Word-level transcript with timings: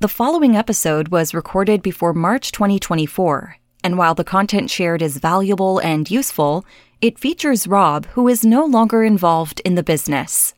The 0.00 0.08
following 0.08 0.56
episode 0.56 1.08
was 1.08 1.32
recorded 1.32 1.80
before 1.80 2.12
March 2.12 2.50
2024, 2.50 3.58
and 3.84 3.96
while 3.96 4.14
the 4.16 4.24
content 4.24 4.68
shared 4.68 5.00
is 5.00 5.18
valuable 5.18 5.78
and 5.78 6.10
useful, 6.10 6.66
it 7.00 7.16
features 7.16 7.68
Rob, 7.68 8.06
who 8.06 8.26
is 8.26 8.44
no 8.44 8.64
longer 8.64 9.04
involved 9.04 9.60
in 9.64 9.76
the 9.76 9.84
business. 9.84 10.52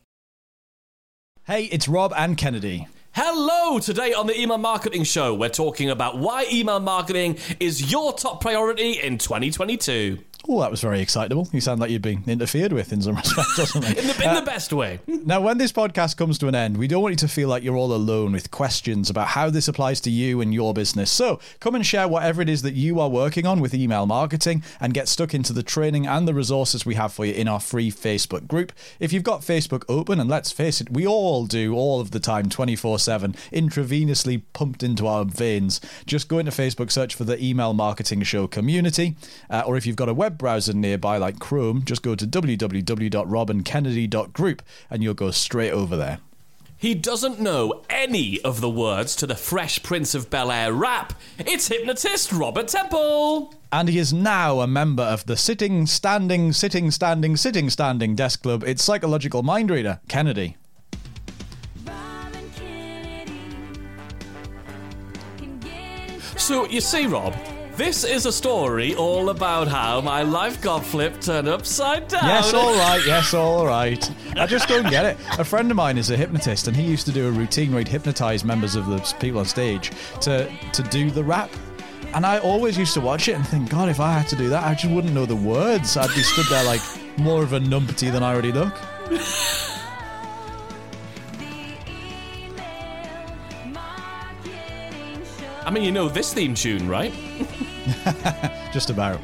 Hey, 1.45 1.65
it's 1.65 1.87
Rob 1.87 2.13
and 2.17 2.35
Kennedy. 2.35 2.87
Hello! 3.11 3.77
Today 3.77 4.11
on 4.11 4.25
the 4.25 4.37
Email 4.39 4.57
Marketing 4.57 5.03
Show, 5.03 5.35
we're 5.35 5.49
talking 5.49 5.91
about 5.91 6.17
why 6.17 6.47
email 6.51 6.79
marketing 6.79 7.37
is 7.59 7.91
your 7.91 8.13
top 8.13 8.41
priority 8.41 8.93
in 8.93 9.19
2022. 9.19 10.17
Oh, 10.49 10.61
that 10.61 10.71
was 10.71 10.79
very 10.79 11.01
excitable. 11.01 11.49
You 11.51 11.59
sound 11.59 11.81
like 11.81 11.91
you've 11.91 12.01
been 12.01 12.23
interfered 12.25 12.71
with 12.71 12.93
in 12.93 13.01
some 13.01 13.15
respect, 13.17 13.49
doesn't 13.57 13.83
it? 13.83 13.97
In 13.97 14.07
the, 14.07 14.29
in 14.29 14.35
the 14.35 14.41
best 14.41 14.71
way. 14.71 14.99
Now, 15.07 15.41
when 15.41 15.57
this 15.57 15.73
podcast 15.73 16.15
comes 16.15 16.37
to 16.39 16.47
an 16.47 16.55
end, 16.55 16.77
we 16.77 16.87
don't 16.87 17.01
want 17.01 17.11
you 17.11 17.17
to 17.17 17.27
feel 17.27 17.49
like 17.49 17.63
you're 17.63 17.75
all 17.75 17.93
alone 17.93 18.31
with 18.31 18.49
questions 18.49 19.09
about 19.09 19.27
how 19.27 19.49
this 19.49 19.67
applies 19.67 19.99
to 20.01 20.09
you 20.09 20.39
and 20.39 20.53
your 20.53 20.73
business. 20.73 21.11
So 21.11 21.41
come 21.59 21.75
and 21.75 21.85
share 21.85 22.07
whatever 22.07 22.41
it 22.41 22.47
is 22.47 22.61
that 22.61 22.75
you 22.75 22.99
are 23.01 23.09
working 23.09 23.45
on 23.45 23.59
with 23.59 23.73
email 23.73 24.05
marketing 24.05 24.63
and 24.79 24.93
get 24.93 25.09
stuck 25.09 25.33
into 25.33 25.51
the 25.51 25.63
training 25.63 26.07
and 26.07 26.25
the 26.25 26.33
resources 26.33 26.85
we 26.85 26.95
have 26.95 27.11
for 27.11 27.25
you 27.25 27.33
in 27.33 27.49
our 27.49 27.59
free 27.59 27.91
Facebook 27.91 28.47
group. 28.47 28.71
If 29.01 29.11
you've 29.11 29.23
got 29.23 29.41
Facebook 29.41 29.83
open, 29.89 30.17
and 30.19 30.29
let's 30.29 30.51
face 30.53 30.79
it, 30.79 30.89
we 30.89 31.05
all 31.05 31.45
do 31.45 31.75
all 31.75 31.99
of 31.99 32.11
the 32.11 32.19
time, 32.21 32.47
24 32.47 32.99
7, 32.99 33.33
intravenously 33.51 34.43
pumped 34.53 34.81
into 34.81 35.07
our 35.07 35.25
veins, 35.25 35.81
just 36.05 36.29
go 36.29 36.39
into 36.39 36.51
Facebook, 36.51 36.89
search 36.89 37.15
for 37.15 37.25
the 37.25 37.43
Email 37.43 37.73
Marketing 37.73 38.23
Show 38.23 38.47
community, 38.47 39.17
uh, 39.49 39.63
or 39.65 39.75
if 39.75 39.85
you've 39.85 39.97
got 39.97 40.07
a 40.07 40.13
web 40.13 40.36
browser 40.37 40.73
nearby 40.73 41.17
like 41.17 41.39
Chrome, 41.39 41.83
just 41.83 42.01
go 42.01 42.15
to 42.15 42.27
www.robinkennedy.group 42.27 44.61
and 44.89 45.03
you'll 45.03 45.13
go 45.13 45.31
straight 45.31 45.71
over 45.71 45.97
there. 45.97 46.19
He 46.79 46.93
doesn't 46.93 47.39
know 47.39 47.81
any 47.89 48.39
of 48.41 48.61
the 48.61 48.69
words 48.69 49.15
to 49.15 49.25
the 49.25 49.35
Fresh 49.35 49.81
Prince 49.81 50.13
of 50.13 50.29
Bel 50.29 50.51
Air 50.51 50.71
rap. 50.71 51.13
It's 51.39 51.69
hypnotist 51.69 52.31
Robert 52.31 52.67
Temple. 52.67 53.55
And 53.71 53.89
he 53.89 53.97
is 53.97 54.13
now 54.13 54.59
a 54.59 54.67
member 54.67 55.01
of 55.01 55.25
the 55.25 55.35
sitting, 55.35 55.87
standing, 55.87 56.53
sitting, 56.53 56.91
standing, 56.91 57.35
sitting, 57.35 57.71
standing 57.71 58.15
desk 58.15 58.43
club. 58.43 58.63
It's 58.63 58.83
psychological 58.83 59.41
mind 59.41 59.71
reader, 59.71 60.01
Kennedy. 60.07 60.55
So, 66.37 66.67
you 66.67 66.79
see, 66.79 67.07
Rob, 67.07 67.33
this 67.77 68.03
is 68.03 68.25
a 68.25 68.31
story 68.31 68.95
all 68.95 69.29
about 69.29 69.67
how 69.67 70.01
my 70.01 70.23
life 70.23 70.59
got 70.61 70.83
flipped 70.83 71.21
turned 71.21 71.47
upside 71.47 72.07
down. 72.07 72.25
Yes, 72.25 72.51
all 72.53 72.73
right. 72.79 73.05
Yes, 73.05 73.33
all 73.35 73.67
right. 73.67 74.11
I 74.35 74.47
just 74.47 74.67
don't 74.67 74.89
get 74.89 75.05
it. 75.05 75.17
A 75.37 75.43
friend 75.45 75.69
of 75.69 75.77
mine 75.77 75.99
is 75.99 76.09
a 76.09 76.17
hypnotist, 76.17 76.67
and 76.67 76.75
he 76.75 76.83
used 76.83 77.05
to 77.05 77.11
do 77.11 77.27
a 77.27 77.31
routine 77.31 77.71
where 77.71 77.79
he'd 77.79 77.87
hypnotize 77.87 78.43
members 78.43 78.75
of 78.75 78.87
the 78.87 78.97
people 79.19 79.39
on 79.39 79.45
stage 79.45 79.91
to 80.21 80.51
to 80.73 80.83
do 80.83 81.11
the 81.11 81.23
rap. 81.23 81.51
And 82.15 82.25
I 82.25 82.39
always 82.39 82.77
used 82.77 82.95
to 82.95 83.01
watch 83.01 83.27
it 83.27 83.33
and 83.33 83.47
think, 83.47 83.69
God, 83.69 83.89
if 83.89 83.99
I 83.99 84.11
had 84.11 84.27
to 84.29 84.35
do 84.35 84.49
that, 84.49 84.63
I 84.63 84.73
just 84.73 84.91
wouldn't 84.91 85.13
know 85.13 85.27
the 85.27 85.35
words. 85.35 85.97
I'd 85.97 86.07
be 86.15 86.23
stood 86.23 86.47
there 86.47 86.63
like 86.63 86.81
more 87.17 87.43
of 87.43 87.53
a 87.53 87.59
numpty 87.59 88.11
than 88.11 88.23
I 88.23 88.33
already 88.33 88.51
look. 88.51 88.73
I 95.63 95.69
mean, 95.69 95.83
you 95.83 95.91
know 95.91 96.07
this 96.07 96.33
theme 96.33 96.55
tune, 96.55 96.87
right? 96.87 97.13
Just 98.73 98.89
about. 98.89 99.19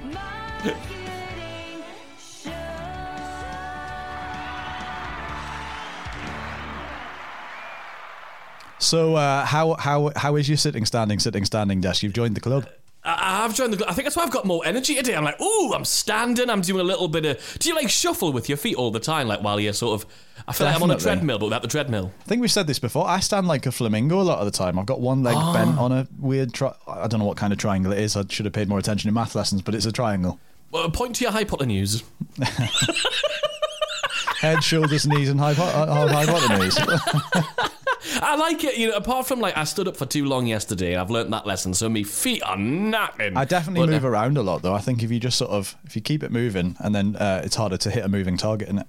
So, 8.79 9.15
uh, 9.15 9.45
how 9.45 9.75
how 9.79 10.11
how 10.15 10.35
is 10.35 10.49
your 10.49 10.57
sitting, 10.57 10.85
standing, 10.85 11.19
sitting, 11.19 11.45
standing 11.45 11.81
desk? 11.81 12.03
You've 12.03 12.13
joined 12.13 12.35
the 12.35 12.41
club. 12.41 12.67
I've 13.43 13.53
joined 13.55 13.73
the. 13.73 13.89
I 13.89 13.93
think 13.93 14.05
that's 14.05 14.15
why 14.15 14.23
I've 14.23 14.31
got 14.31 14.45
more 14.45 14.65
energy 14.65 14.95
today. 14.95 15.15
I'm 15.15 15.23
like, 15.23 15.39
ooh, 15.41 15.73
I'm 15.73 15.85
standing. 15.85 16.49
I'm 16.49 16.61
doing 16.61 16.79
a 16.79 16.83
little 16.83 17.07
bit 17.07 17.25
of. 17.25 17.57
Do 17.59 17.69
you 17.69 17.75
like 17.75 17.89
shuffle 17.89 18.31
with 18.31 18.47
your 18.49 18.57
feet 18.57 18.75
all 18.75 18.91
the 18.91 18.99
time, 18.99 19.27
like 19.27 19.41
while 19.41 19.59
you're 19.59 19.73
sort 19.73 20.01
of? 20.01 20.07
I 20.47 20.53
feel 20.53 20.67
like 20.67 20.75
I'm 20.75 20.83
on 20.83 20.91
a 20.91 20.97
treadmill, 20.97 21.39
but 21.39 21.45
without 21.45 21.61
the 21.61 21.67
treadmill. 21.67 22.11
I 22.21 22.23
think 22.23 22.41
we've 22.41 22.51
said 22.51 22.67
this 22.67 22.79
before. 22.79 23.07
I 23.07 23.19
stand 23.19 23.47
like 23.47 23.65
a 23.65 23.71
flamingo 23.71 24.19
a 24.19 24.23
lot 24.23 24.39
of 24.39 24.45
the 24.45 24.51
time. 24.51 24.79
I've 24.79 24.85
got 24.85 24.99
one 24.99 25.23
leg 25.23 25.35
bent 25.53 25.77
on 25.77 25.91
a 25.91 26.07
weird. 26.19 26.53
Tri- 26.53 26.75
I 26.87 27.07
don't 27.07 27.19
know 27.19 27.25
what 27.25 27.37
kind 27.37 27.53
of 27.53 27.59
triangle 27.59 27.91
it 27.91 27.99
is. 27.99 28.15
I 28.17 28.23
should 28.29 28.45
have 28.45 28.53
paid 28.53 28.67
more 28.69 28.79
attention 28.79 29.07
in 29.07 29.13
math 29.13 29.35
lessons, 29.35 29.61
but 29.61 29.75
it's 29.75 29.85
a 29.85 29.91
triangle. 29.91 30.39
Well, 30.71 30.89
point 30.89 31.15
to 31.17 31.23
your 31.23 31.31
hypotenuse. 31.31 32.03
Head, 34.39 34.63
shoulders, 34.63 35.05
knees, 35.07 35.29
and 35.29 35.39
hypo- 35.39 35.61
uh, 35.63 36.07
hypotenuse. 36.11 36.77
I 38.23 38.35
like 38.35 38.63
it. 38.63 38.77
You 38.77 38.89
know, 38.89 38.95
apart 38.95 39.27
from 39.27 39.39
like 39.39 39.57
I 39.57 39.63
stood 39.63 39.87
up 39.87 39.97
for 39.97 40.05
too 40.05 40.25
long 40.25 40.47
yesterday, 40.47 40.93
and 40.93 41.01
I've 41.01 41.09
learnt 41.09 41.29
that 41.31 41.45
lesson. 41.45 41.73
So 41.73 41.89
my 41.89 42.03
feet 42.03 42.41
are 42.43 42.57
napping. 42.57 43.37
I 43.37 43.45
definitely 43.45 43.81
But, 43.81 43.89
uh, 43.89 43.93
move 43.93 44.05
around 44.05 44.37
a 44.37 44.41
lot, 44.41 44.61
though. 44.61 44.73
I 44.73 44.79
think 44.79 45.03
if 45.03 45.11
you 45.11 45.19
just 45.19 45.37
sort 45.37 45.51
of 45.51 45.75
if 45.85 45.95
you 45.95 46.01
keep 46.01 46.23
it 46.23 46.31
moving, 46.31 46.75
and 46.79 46.93
then 46.95 47.15
uh, 47.15 47.41
it's 47.43 47.55
harder 47.55 47.77
to 47.77 47.91
hit 47.91 48.03
a 48.03 48.09
moving 48.09 48.37
target, 48.37 48.69
isn't 48.69 48.79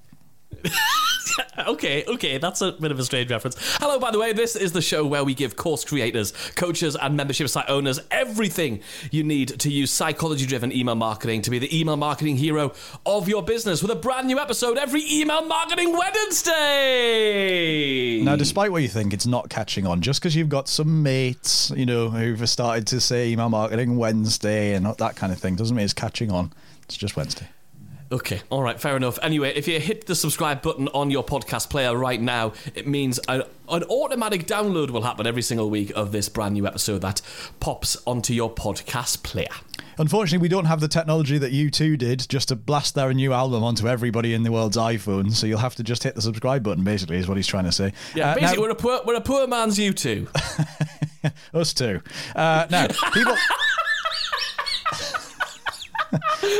it? 0.62 0.72
Okay, 1.66 2.04
okay, 2.06 2.38
that's 2.38 2.60
a 2.60 2.72
bit 2.72 2.90
of 2.90 2.98
a 2.98 3.04
strange 3.04 3.30
reference. 3.30 3.56
Hello, 3.80 3.98
by 3.98 4.10
the 4.10 4.18
way, 4.18 4.32
this 4.32 4.56
is 4.56 4.72
the 4.72 4.82
show 4.82 5.06
where 5.06 5.24
we 5.24 5.34
give 5.34 5.56
course 5.56 5.84
creators, 5.84 6.32
coaches, 6.56 6.96
and 7.00 7.16
membership 7.16 7.48
site 7.48 7.68
owners 7.68 8.00
everything 8.10 8.80
you 9.10 9.24
need 9.24 9.60
to 9.60 9.70
use 9.70 9.90
psychology 9.90 10.44
driven 10.46 10.72
email 10.72 10.96
marketing 10.96 11.42
to 11.42 11.50
be 11.50 11.58
the 11.58 11.78
email 11.78 11.96
marketing 11.96 12.36
hero 12.36 12.72
of 13.06 13.28
your 13.28 13.42
business 13.42 13.82
with 13.82 13.90
a 13.90 13.96
brand 13.96 14.26
new 14.26 14.38
episode 14.38 14.78
every 14.78 15.02
email 15.10 15.44
marketing 15.46 15.96
Wednesday. 15.96 16.52
Now, 18.22 18.36
despite 18.36 18.70
what 18.72 18.82
you 18.82 18.88
think, 18.88 19.14
it's 19.14 19.26
not 19.26 19.48
catching 19.48 19.86
on. 19.86 20.00
Just 20.00 20.20
because 20.20 20.36
you've 20.36 20.48
got 20.48 20.68
some 20.68 21.02
mates, 21.02 21.70
you 21.70 21.86
know, 21.86 22.10
who've 22.10 22.48
started 22.48 22.86
to 22.88 23.00
say 23.00 23.30
email 23.30 23.48
marketing 23.48 23.96
Wednesday 23.96 24.74
and 24.74 24.86
that 24.86 25.16
kind 25.16 25.32
of 25.32 25.38
thing, 25.38 25.56
doesn't 25.56 25.76
mean 25.76 25.84
it's 25.84 25.94
catching 25.94 26.30
on. 26.30 26.52
It's 26.82 26.96
just 26.96 27.16
Wednesday. 27.16 27.48
Okay, 28.12 28.42
all 28.50 28.62
right, 28.62 28.78
fair 28.80 28.96
enough. 28.96 29.18
Anyway, 29.22 29.52
if 29.56 29.66
you 29.66 29.80
hit 29.80 30.06
the 30.06 30.14
subscribe 30.14 30.62
button 30.62 30.88
on 30.88 31.10
your 31.10 31.24
podcast 31.24 31.68
player 31.70 31.96
right 31.96 32.20
now, 32.20 32.52
it 32.74 32.86
means 32.86 33.18
an, 33.28 33.42
an 33.68 33.82
automatic 33.84 34.46
download 34.46 34.90
will 34.90 35.02
happen 35.02 35.26
every 35.26 35.42
single 35.42 35.68
week 35.70 35.90
of 35.96 36.12
this 36.12 36.28
brand 36.28 36.54
new 36.54 36.66
episode 36.66 37.00
that 37.00 37.20
pops 37.60 37.96
onto 38.06 38.32
your 38.32 38.52
podcast 38.54 39.22
player. 39.24 39.48
Unfortunately, 39.98 40.42
we 40.42 40.48
don't 40.48 40.66
have 40.66 40.80
the 40.80 40.88
technology 40.88 41.38
that 41.38 41.52
U2 41.52 41.96
did 41.98 42.28
just 42.28 42.48
to 42.48 42.56
blast 42.56 42.94
their 42.94 43.12
new 43.14 43.32
album 43.32 43.64
onto 43.64 43.88
everybody 43.88 44.34
in 44.34 44.42
the 44.42 44.52
world's 44.52 44.76
iPhone. 44.76 45.32
So 45.32 45.46
you'll 45.46 45.58
have 45.58 45.76
to 45.76 45.82
just 45.82 46.02
hit 46.02 46.14
the 46.14 46.22
subscribe 46.22 46.62
button, 46.62 46.84
basically, 46.84 47.16
is 47.16 47.26
what 47.26 47.36
he's 47.36 47.46
trying 47.46 47.64
to 47.64 47.72
say. 47.72 47.92
Yeah, 48.14 48.30
Uh, 48.30 48.34
basically, 48.34 48.56
now- 48.56 48.62
we're 48.62 48.70
a 48.70 48.74
poor 48.76 49.00
we're 49.06 49.14
a 49.16 49.20
poor 49.20 49.46
man's 49.46 49.78
U2. 49.78 50.28
us 51.54 51.72
too. 51.72 52.00
Uh, 52.36 52.66
now, 52.70 52.86
people. 53.12 53.34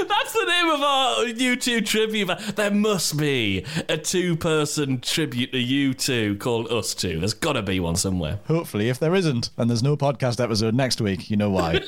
That's 0.08 0.32
the 0.32 0.44
name 0.46 0.70
of 0.70 0.80
our 0.80 1.24
U2 1.24 1.84
tribute. 1.84 2.30
There 2.56 2.70
must 2.70 3.16
be 3.16 3.64
a 3.88 3.96
two-person 3.98 5.00
tribute 5.00 5.52
to 5.52 5.58
you 5.58 5.94
two 5.94 6.36
called 6.36 6.70
Us 6.70 6.94
Two. 6.94 7.18
There's 7.18 7.34
got 7.34 7.54
to 7.54 7.62
be 7.62 7.80
one 7.80 7.96
somewhere. 7.96 8.40
Hopefully, 8.46 8.88
if 8.88 8.98
there 8.98 9.14
isn't, 9.14 9.50
and 9.56 9.68
there's 9.68 9.82
no 9.82 9.96
podcast 9.96 10.42
episode 10.42 10.74
next 10.74 11.00
week, 11.00 11.30
you 11.30 11.36
know 11.36 11.50
why. 11.50 11.80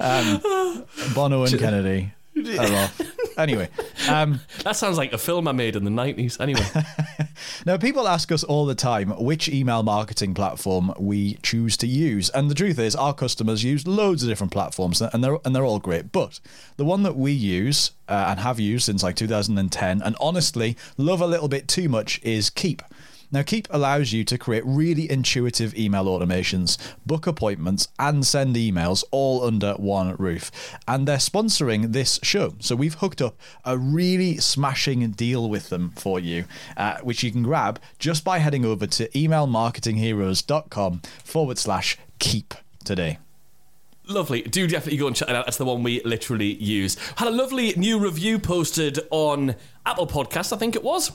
um, 0.00 0.42
Bono 1.14 1.44
and 1.44 1.58
Kennedy 1.58 2.12
off. 2.48 3.00
Anyway, 3.38 3.68
um, 4.08 4.40
That 4.64 4.76
sounds 4.76 4.96
like 4.96 5.12
a 5.12 5.18
film 5.18 5.48
I 5.48 5.52
made 5.52 5.76
in 5.76 5.84
the 5.84 5.90
'90s. 5.90 6.40
Anyway, 6.40 6.66
now 7.66 7.76
people 7.76 8.06
ask 8.06 8.30
us 8.30 8.44
all 8.44 8.66
the 8.66 8.74
time 8.74 9.10
which 9.10 9.48
email 9.48 9.82
marketing 9.82 10.34
platform 10.34 10.92
we 10.98 11.34
choose 11.42 11.76
to 11.78 11.86
use, 11.86 12.30
and 12.30 12.50
the 12.50 12.54
truth 12.54 12.78
is, 12.78 12.94
our 12.94 13.14
customers 13.14 13.64
use 13.64 13.86
loads 13.86 14.22
of 14.22 14.28
different 14.28 14.52
platforms, 14.52 15.00
and 15.00 15.24
they're 15.24 15.38
and 15.44 15.54
they're 15.54 15.64
all 15.64 15.78
great. 15.78 16.12
But 16.12 16.40
the 16.76 16.84
one 16.84 17.02
that 17.02 17.16
we 17.16 17.32
use 17.32 17.92
uh, 18.08 18.26
and 18.28 18.40
have 18.40 18.60
used 18.60 18.84
since 18.86 19.02
like 19.02 19.16
2010, 19.16 20.02
and 20.02 20.16
honestly 20.20 20.76
love 20.96 21.20
a 21.20 21.26
little 21.26 21.48
bit 21.48 21.68
too 21.68 21.88
much, 21.88 22.20
is 22.22 22.50
Keap. 22.50 22.82
Now, 23.32 23.42
Keap 23.42 23.66
allows 23.70 24.12
you 24.12 24.24
to 24.24 24.36
create 24.36 24.62
really 24.66 25.10
intuitive 25.10 25.74
email 25.76 26.04
automations, 26.04 26.76
book 27.06 27.26
appointments, 27.26 27.88
and 27.98 28.26
send 28.26 28.56
emails 28.56 29.02
all 29.10 29.42
under 29.42 29.72
one 29.74 30.14
roof. 30.16 30.50
And 30.86 31.08
they're 31.08 31.16
sponsoring 31.16 31.92
this 31.92 32.20
show. 32.22 32.54
So 32.60 32.76
we've 32.76 32.94
hooked 32.94 33.22
up 33.22 33.38
a 33.64 33.78
really 33.78 34.36
smashing 34.36 35.10
deal 35.12 35.48
with 35.48 35.70
them 35.70 35.92
for 35.96 36.20
you, 36.20 36.44
uh, 36.76 36.98
which 37.02 37.22
you 37.22 37.32
can 37.32 37.42
grab 37.42 37.80
just 37.98 38.22
by 38.22 38.38
heading 38.38 38.66
over 38.66 38.86
to 38.86 39.08
emailmarketingheroes.com 39.08 41.00
forward 41.24 41.58
slash 41.58 41.96
keap 42.18 42.54
today. 42.84 43.18
lovely. 44.08 44.42
Do 44.42 44.66
definitely 44.66 44.98
go 44.98 45.06
and 45.06 45.16
check 45.16 45.30
it 45.30 45.34
out. 45.34 45.46
That's 45.46 45.56
the 45.56 45.64
one 45.64 45.82
we 45.82 46.02
literally 46.04 46.52
use. 46.54 46.98
Had 47.16 47.28
a 47.28 47.30
lovely 47.30 47.72
new 47.76 47.98
review 47.98 48.38
posted 48.38 48.98
on 49.10 49.54
Apple 49.86 50.06
Podcast, 50.06 50.52
I 50.52 50.56
think 50.58 50.76
it 50.76 50.84
was. 50.84 51.12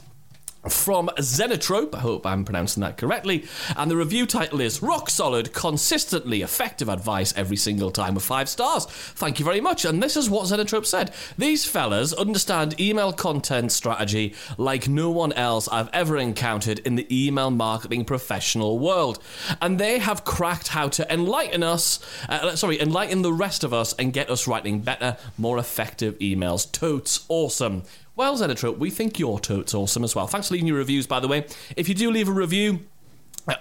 From 0.69 1.10
Xenotrope. 1.18 1.96
I 1.96 2.00
hope 2.00 2.25
I'm 2.25 2.46
pronouncing 2.46 2.81
that 2.81 2.98
correctly. 2.98 3.46
And 3.75 3.90
the 3.90 3.98
review 3.98 4.25
title 4.25 4.62
is 4.62 4.81
Rock 4.81 5.10
Solid, 5.10 5.54
Consistently 5.54 6.42
Effective 6.42 6.90
Advice 6.90 7.34
Every 7.36 7.58
Single 7.58 7.92
Time 7.92 8.16
with 8.16 8.24
five 8.24 8.50
stars. 8.50 8.86
Thank 8.86 9.40
you 9.40 9.46
very 9.46 9.62
much. 9.62 9.86
And 9.86 10.02
this 10.02 10.18
is 10.18 10.30
what 10.30 10.46
Xenotrope 10.46 10.86
said. 10.86 11.14
These 11.38 11.66
fellas 11.66 12.14
understand 12.14 12.80
email 12.80 13.14
content 13.14 13.72
strategy 13.72 14.34
like 14.58 14.88
no 14.88 15.10
one 15.10 15.34
else 15.34 15.68
I've 15.68 15.90
ever 15.94 16.18
encountered 16.18 16.80
in 16.80 16.96
the 16.96 17.08
email 17.12 17.52
marketing 17.52 18.06
professional 18.06 18.80
world. 18.80 19.20
And 19.62 19.80
they 19.80 20.00
have 20.00 20.25
cracked 20.25 20.70
how 20.70 20.90
to 20.90 21.13
enlighten 21.13 21.63
us, 21.63 22.00
uh, 22.30 22.56
sorry, 22.56 22.80
enlighten 22.80 23.22
the 23.22 23.34
rest 23.34 23.63
of 23.63 23.74
us 23.74 23.94
and 23.94 24.13
get 24.13 24.30
us 24.30 24.48
writing 24.48 24.81
better, 24.81 25.18
more 25.38 25.58
effective 25.58 26.18
emails. 26.20 26.72
Totes 26.72 27.25
awesome. 27.30 27.84
Well, 28.18 28.36
Xenotrope, 28.36 28.80
we 28.80 28.90
think 28.90 29.19
your 29.19 29.40
tote's 29.40 29.75
awesome 29.75 30.04
as 30.04 30.16
well. 30.16 30.25
Thanks 30.25 30.48
for 30.48 30.56
leaving 30.56 30.68
your 30.68 30.78
reviews, 30.78 31.06
by 31.06 31.19
the 31.19 31.28
way. 31.28 31.46
If 31.75 31.88
you 31.88 31.94
do 31.94 32.10
leave 32.10 32.28
a 32.28 32.31
review, 32.31 32.80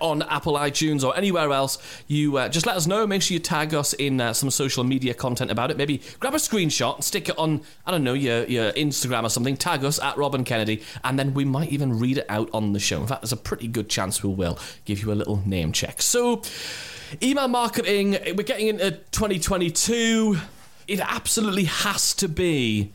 on 0.00 0.22
Apple 0.22 0.54
iTunes 0.54 1.04
or 1.04 1.14
anywhere 1.14 1.52
else, 1.52 1.78
you 2.08 2.38
uh, 2.38 2.48
just 2.48 2.64
let 2.66 2.74
us 2.74 2.86
know. 2.86 3.06
Make 3.06 3.20
sure 3.20 3.34
you 3.34 3.38
tag 3.38 3.74
us 3.74 3.92
in 3.92 4.18
uh, 4.18 4.32
some 4.32 4.50
social 4.50 4.82
media 4.82 5.12
content 5.12 5.50
about 5.50 5.70
it. 5.70 5.76
Maybe 5.76 6.00
grab 6.18 6.34
a 6.34 6.38
screenshot 6.38 6.96
and 6.96 7.04
stick 7.04 7.28
it 7.28 7.38
on, 7.38 7.60
I 7.84 7.90
don't 7.90 8.02
know, 8.02 8.14
your, 8.14 8.44
your 8.46 8.72
Instagram 8.72 9.24
or 9.24 9.28
something. 9.28 9.58
Tag 9.58 9.84
us 9.84 10.00
at 10.00 10.16
Rob 10.16 10.34
and 10.34 10.44
Kennedy, 10.44 10.82
and 11.04 11.18
then 11.18 11.34
we 11.34 11.44
might 11.44 11.70
even 11.70 11.98
read 12.00 12.16
it 12.18 12.26
out 12.30 12.48
on 12.54 12.72
the 12.72 12.80
show. 12.80 13.02
In 13.02 13.06
fact, 13.06 13.20
there's 13.20 13.32
a 13.32 13.36
pretty 13.36 13.68
good 13.68 13.90
chance 13.90 14.24
we 14.24 14.30
will 14.30 14.58
give 14.86 15.02
you 15.02 15.12
a 15.12 15.14
little 15.14 15.40
name 15.46 15.70
check. 15.70 16.00
So, 16.00 16.40
email 17.22 17.46
marketing, 17.46 18.12
we're 18.34 18.42
getting 18.42 18.68
into 18.68 18.92
2022. 19.12 20.38
It 20.88 21.00
absolutely 21.00 21.64
has 21.64 22.14
to 22.14 22.26
be 22.26 22.90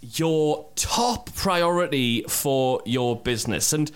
your 0.00 0.68
top 0.76 1.34
priority 1.34 2.22
for 2.28 2.80
your 2.86 3.16
business. 3.16 3.72
And 3.72 3.90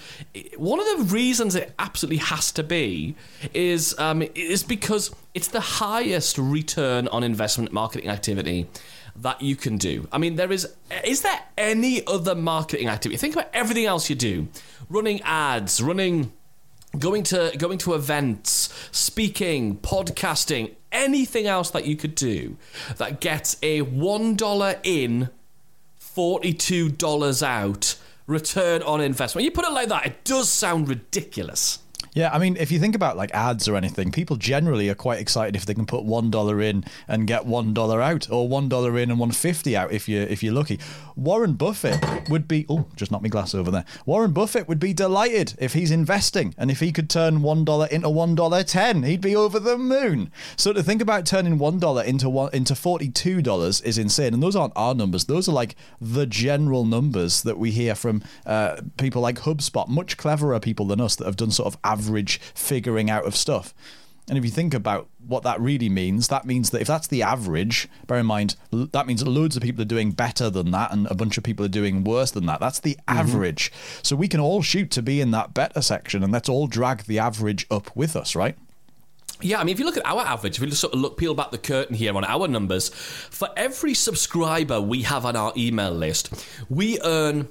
one 0.56 0.80
of 0.80 0.86
the 0.98 1.14
reasons 1.14 1.54
it 1.54 1.72
absolutely 1.78 2.18
has 2.18 2.50
to 2.52 2.62
be 2.62 3.14
is 3.54 3.96
um, 3.98 4.22
is 4.34 4.62
because 4.62 5.14
it's 5.34 5.48
the 5.48 5.60
highest 5.60 6.38
return 6.38 7.08
on 7.08 7.22
investment 7.22 7.72
marketing 7.72 8.10
activity 8.10 8.68
that 9.16 9.42
you 9.42 9.56
can 9.56 9.76
do. 9.76 10.08
I 10.10 10.18
mean, 10.18 10.36
there 10.36 10.50
is 10.50 10.68
is 11.04 11.22
there 11.22 11.40
any 11.56 12.06
other 12.06 12.34
marketing 12.34 12.88
activity? 12.88 13.18
Think 13.18 13.34
about 13.34 13.50
everything 13.52 13.86
else 13.86 14.10
you 14.10 14.16
do: 14.16 14.48
running 14.88 15.20
ads, 15.22 15.80
running 15.80 16.32
going 16.98 17.22
to 17.24 17.52
going 17.58 17.78
to 17.78 17.94
events, 17.94 18.72
speaking, 18.90 19.76
podcasting, 19.78 20.74
anything 20.90 21.46
else 21.46 21.70
that 21.70 21.86
you 21.86 21.96
could 21.96 22.14
do 22.14 22.56
that 22.96 23.20
gets 23.20 23.56
a 23.62 23.82
one 23.82 24.34
dollar 24.34 24.76
in 24.82 25.30
$42 26.14 27.42
out 27.42 27.96
return 28.26 28.82
on 28.82 29.00
investment. 29.00 29.44
You 29.44 29.50
put 29.50 29.64
it 29.64 29.72
like 29.72 29.88
that, 29.88 30.06
it 30.06 30.24
does 30.24 30.48
sound 30.48 30.88
ridiculous. 30.88 31.80
Yeah, 32.14 32.28
I 32.30 32.38
mean, 32.38 32.58
if 32.58 32.70
you 32.70 32.78
think 32.78 32.94
about 32.94 33.16
like 33.16 33.32
ads 33.32 33.66
or 33.68 33.74
anything, 33.74 34.12
people 34.12 34.36
generally 34.36 34.90
are 34.90 34.94
quite 34.94 35.18
excited 35.18 35.56
if 35.56 35.64
they 35.64 35.72
can 35.72 35.86
put 35.86 36.04
one 36.04 36.30
dollar 36.30 36.60
in 36.60 36.84
and 37.08 37.26
get 37.26 37.46
one 37.46 37.72
dollar 37.72 38.02
out, 38.02 38.30
or 38.30 38.46
one 38.46 38.68
dollar 38.68 38.98
in 38.98 39.10
and 39.10 39.18
one 39.18 39.30
fifty 39.30 39.74
out 39.74 39.92
if 39.92 40.10
you 40.10 40.20
if 40.20 40.42
you're 40.42 40.52
lucky. 40.52 40.78
Warren 41.16 41.54
Buffett 41.54 42.28
would 42.28 42.46
be 42.46 42.66
oh, 42.68 42.86
just 42.96 43.10
knocked 43.10 43.22
my 43.22 43.30
glass 43.30 43.54
over 43.54 43.70
there. 43.70 43.86
Warren 44.04 44.32
Buffett 44.32 44.68
would 44.68 44.78
be 44.78 44.92
delighted 44.92 45.54
if 45.58 45.72
he's 45.72 45.90
investing 45.90 46.54
and 46.58 46.70
if 46.70 46.80
he 46.80 46.92
could 46.92 47.08
turn 47.08 47.40
one 47.40 47.64
dollar 47.64 47.86
into 47.86 48.10
one 48.10 48.34
dollar 48.34 48.62
ten, 48.62 49.04
he'd 49.04 49.22
be 49.22 49.34
over 49.34 49.58
the 49.58 49.78
moon. 49.78 50.30
So 50.56 50.74
to 50.74 50.82
think 50.82 51.00
about 51.00 51.24
turning 51.24 51.56
one 51.56 51.78
dollar 51.78 52.02
into 52.02 52.28
one 52.28 52.50
into 52.52 52.74
forty 52.74 53.08
two 53.08 53.40
dollars 53.40 53.80
is 53.80 53.96
insane, 53.96 54.34
and 54.34 54.42
those 54.42 54.54
aren't 54.54 54.74
our 54.76 54.94
numbers; 54.94 55.24
those 55.24 55.48
are 55.48 55.52
like 55.52 55.76
the 55.98 56.26
general 56.26 56.84
numbers 56.84 57.42
that 57.42 57.56
we 57.56 57.70
hear 57.70 57.94
from 57.94 58.22
uh, 58.44 58.82
people 58.98 59.22
like 59.22 59.36
HubSpot, 59.36 59.88
much 59.88 60.18
cleverer 60.18 60.60
people 60.60 60.86
than 60.86 61.00
us 61.00 61.16
that 61.16 61.24
have 61.24 61.36
done 61.36 61.50
sort 61.50 61.72
of 61.72 61.80
average 61.82 62.01
average 62.02 62.38
figuring 62.54 63.10
out 63.10 63.24
of 63.24 63.36
stuff. 63.36 63.74
And 64.28 64.38
if 64.38 64.44
you 64.44 64.50
think 64.50 64.72
about 64.72 65.08
what 65.26 65.42
that 65.42 65.60
really 65.60 65.88
means, 65.88 66.28
that 66.28 66.46
means 66.46 66.70
that 66.70 66.80
if 66.80 66.86
that's 66.86 67.08
the 67.08 67.22
average, 67.22 67.88
bear 68.06 68.18
in 68.18 68.26
mind, 68.26 68.54
that 68.70 69.06
means 69.06 69.26
loads 69.26 69.56
of 69.56 69.62
people 69.62 69.82
are 69.82 69.86
doing 69.86 70.12
better 70.12 70.48
than 70.48 70.70
that 70.70 70.92
and 70.92 71.08
a 71.08 71.14
bunch 71.14 71.36
of 71.36 71.44
people 71.44 71.64
are 71.64 71.68
doing 71.68 72.04
worse 72.04 72.30
than 72.30 72.46
that. 72.46 72.60
That's 72.60 72.80
the 72.80 72.94
mm-hmm. 72.94 73.18
average. 73.18 73.72
So 74.02 74.14
we 74.14 74.28
can 74.28 74.40
all 74.40 74.62
shoot 74.62 74.90
to 74.92 75.02
be 75.02 75.20
in 75.20 75.32
that 75.32 75.54
better 75.54 75.82
section 75.82 76.22
and 76.22 76.32
let's 76.32 76.48
all 76.48 76.68
drag 76.68 77.04
the 77.04 77.18
average 77.18 77.66
up 77.70 77.94
with 77.96 78.14
us, 78.14 78.36
right? 78.36 78.56
Yeah, 79.40 79.60
I 79.60 79.64
mean, 79.64 79.72
if 79.72 79.80
you 79.80 79.84
look 79.84 79.96
at 79.96 80.06
our 80.06 80.20
average, 80.20 80.56
if 80.56 80.62
you 80.62 80.68
just 80.68 80.80
sort 80.80 80.94
of 80.94 81.00
look, 81.00 81.16
peel 81.16 81.34
back 81.34 81.50
the 81.50 81.58
curtain 81.58 81.96
here 81.96 82.16
on 82.16 82.24
our 82.24 82.46
numbers, 82.46 82.90
for 82.90 83.48
every 83.56 83.92
subscriber 83.92 84.80
we 84.80 85.02
have 85.02 85.26
on 85.26 85.34
our 85.34 85.52
email 85.56 85.90
list, 85.90 86.46
we 86.68 87.00
earn 87.02 87.48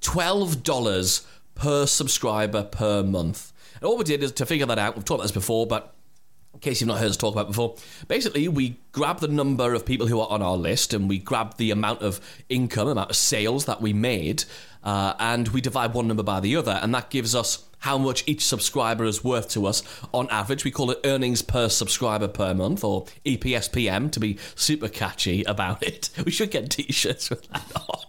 $12 0.00 1.26
per 1.54 1.86
subscriber 1.86 2.62
per 2.62 3.02
month. 3.02 3.51
And 3.82 3.88
all 3.88 3.98
we 3.98 4.04
did 4.04 4.22
is 4.22 4.30
to 4.32 4.46
figure 4.46 4.64
that 4.66 4.78
out. 4.78 4.94
We've 4.94 5.04
talked 5.04 5.18
about 5.18 5.24
this 5.24 5.32
before, 5.32 5.66
but 5.66 5.92
in 6.54 6.60
case 6.60 6.80
you've 6.80 6.86
not 6.86 7.00
heard 7.00 7.10
us 7.10 7.16
talk 7.16 7.34
about 7.34 7.48
before, 7.48 7.74
basically 8.06 8.46
we 8.46 8.76
grab 8.92 9.18
the 9.18 9.26
number 9.26 9.74
of 9.74 9.84
people 9.84 10.06
who 10.06 10.20
are 10.20 10.28
on 10.30 10.40
our 10.40 10.56
list 10.56 10.94
and 10.94 11.08
we 11.08 11.18
grab 11.18 11.56
the 11.56 11.72
amount 11.72 12.00
of 12.00 12.20
income, 12.48 12.86
amount 12.86 13.10
of 13.10 13.16
sales 13.16 13.64
that 13.64 13.82
we 13.82 13.92
made, 13.92 14.44
uh, 14.84 15.14
and 15.18 15.48
we 15.48 15.60
divide 15.60 15.94
one 15.94 16.06
number 16.06 16.22
by 16.22 16.38
the 16.38 16.54
other, 16.54 16.78
and 16.80 16.94
that 16.94 17.10
gives 17.10 17.34
us 17.34 17.64
how 17.80 17.98
much 17.98 18.22
each 18.28 18.44
subscriber 18.44 19.02
is 19.04 19.24
worth 19.24 19.48
to 19.48 19.66
us 19.66 19.82
on 20.14 20.30
average. 20.30 20.62
We 20.62 20.70
call 20.70 20.92
it 20.92 21.00
earnings 21.02 21.42
per 21.42 21.68
subscriber 21.68 22.28
per 22.28 22.54
month, 22.54 22.84
or 22.84 23.06
EPSPM 23.26 24.12
to 24.12 24.20
be 24.20 24.38
super 24.54 24.88
catchy 24.88 25.42
about 25.42 25.82
it. 25.82 26.08
We 26.24 26.30
should 26.30 26.52
get 26.52 26.70
t-shirts 26.70 27.30
with 27.30 27.48
that 27.48 27.72
on? 27.74 28.01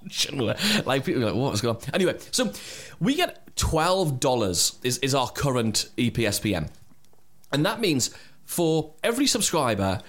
Like 0.85 1.05
people 1.05 1.23
are 1.23 1.31
like, 1.31 1.35
what's 1.35 1.61
going 1.61 1.75
on? 1.75 1.81
Anyway, 1.93 2.17
so 2.31 2.51
we 2.99 3.15
get 3.15 3.55
$12 3.55 4.85
is, 4.85 4.97
is 4.99 5.15
our 5.15 5.29
current 5.29 5.89
EPSPM. 5.97 6.69
And 7.51 7.65
that 7.65 7.79
means 7.79 8.09
for 8.45 8.93
every 9.03 9.27
subscriber 9.27 10.01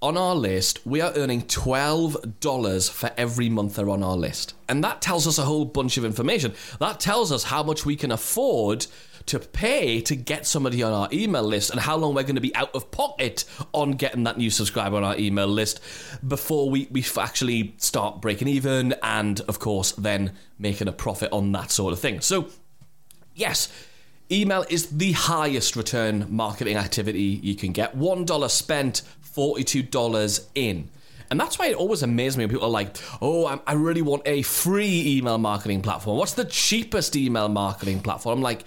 on 0.00 0.16
our 0.16 0.34
list, 0.34 0.84
we 0.84 1.00
are 1.00 1.12
earning 1.14 1.42
$12 1.42 2.90
for 2.90 3.10
every 3.16 3.48
month 3.48 3.76
they're 3.76 3.88
on 3.88 4.02
our 4.02 4.16
list. 4.16 4.54
And 4.68 4.82
that 4.82 5.00
tells 5.00 5.28
us 5.28 5.38
a 5.38 5.44
whole 5.44 5.64
bunch 5.64 5.96
of 5.96 6.04
information. 6.04 6.54
That 6.80 6.98
tells 6.98 7.30
us 7.30 7.44
how 7.44 7.62
much 7.62 7.86
we 7.86 7.94
can 7.94 8.10
afford 8.10 8.86
to 9.26 9.38
pay 9.38 10.00
to 10.02 10.16
get 10.16 10.46
somebody 10.46 10.82
on 10.82 10.92
our 10.92 11.08
email 11.12 11.42
list 11.42 11.70
and 11.70 11.80
how 11.80 11.96
long 11.96 12.14
we're 12.14 12.22
going 12.22 12.34
to 12.34 12.40
be 12.40 12.54
out 12.54 12.74
of 12.74 12.90
pocket 12.90 13.44
on 13.72 13.92
getting 13.92 14.24
that 14.24 14.38
new 14.38 14.50
subscriber 14.50 14.96
on 14.96 15.04
our 15.04 15.16
email 15.16 15.46
list 15.46 15.80
before 16.26 16.70
we, 16.70 16.88
we 16.90 17.04
actually 17.18 17.74
start 17.78 18.20
breaking 18.20 18.48
even 18.48 18.94
and, 19.02 19.40
of 19.42 19.58
course, 19.58 19.92
then 19.92 20.32
making 20.58 20.88
a 20.88 20.92
profit 20.92 21.32
on 21.32 21.52
that 21.52 21.70
sort 21.70 21.92
of 21.92 21.98
thing. 21.98 22.20
So, 22.20 22.48
yes, 23.34 23.72
email 24.30 24.64
is 24.68 24.86
the 24.86 25.12
highest 25.12 25.76
return 25.76 26.26
marketing 26.28 26.76
activity 26.76 27.40
you 27.42 27.54
can 27.54 27.72
get. 27.72 27.96
$1 27.96 28.50
spent, 28.50 29.02
$42 29.34 30.46
in. 30.54 30.88
And 31.32 31.40
that's 31.40 31.58
why 31.58 31.68
it 31.68 31.76
always 31.76 32.02
amazes 32.02 32.36
me 32.36 32.44
when 32.44 32.50
people 32.50 32.66
are 32.66 32.70
like, 32.70 32.94
oh, 33.22 33.46
I 33.66 33.72
really 33.72 34.02
want 34.02 34.20
a 34.26 34.42
free 34.42 35.16
email 35.16 35.38
marketing 35.38 35.80
platform. 35.80 36.18
What's 36.18 36.34
the 36.34 36.44
cheapest 36.44 37.16
email 37.16 37.48
marketing 37.48 38.00
platform? 38.00 38.36
I'm 38.36 38.42
like, 38.42 38.64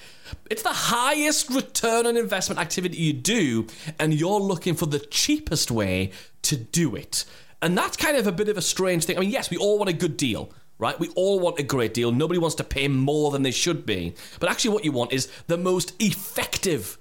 it's 0.50 0.64
the 0.64 0.70
highest 0.70 1.52
return 1.52 2.08
on 2.08 2.18
investment 2.18 2.60
activity 2.60 2.98
you 2.98 3.14
do, 3.14 3.68
and 4.00 4.16
you're 4.16 4.40
looking 4.40 4.74
for 4.74 4.88
the 4.88 4.98
cheapest 4.98 5.70
way 5.70 6.10
to 6.42 6.58
do 6.58 6.96
it. 6.96 7.26
And 7.62 7.78
that's 7.78 7.98
kind 7.98 8.18
of 8.18 8.26
a 8.26 8.32
bit 8.32 8.50
of 8.50 8.58
a 8.58 8.64
strange 8.64 9.06
thing. 9.06 9.16
I 9.16 9.20
mean, 9.20 9.30
yes, 9.30 9.52
we 9.52 9.58
all 9.58 9.78
want 9.78 9.92
a 9.92 9.94
good 9.94 10.18
deal 10.18 10.52
right? 10.78 11.00
We 11.00 11.08
all 11.16 11.40
want 11.40 11.58
a 11.58 11.64
great 11.64 11.94
deal. 11.94 12.12
Nobody 12.12 12.38
wants 12.38 12.56
to 12.56 12.64
pay 12.66 12.90
more 12.90 13.32
than 13.32 13.44
they 13.44 13.52
should 13.52 13.86
be. 13.86 14.14
But 14.42 14.50
actually, 14.50 14.74
what 14.74 14.84
you 14.84 14.92
want 14.92 15.14
is 15.14 15.32
the 15.48 15.58
most 15.58 15.94
effective 16.02 16.98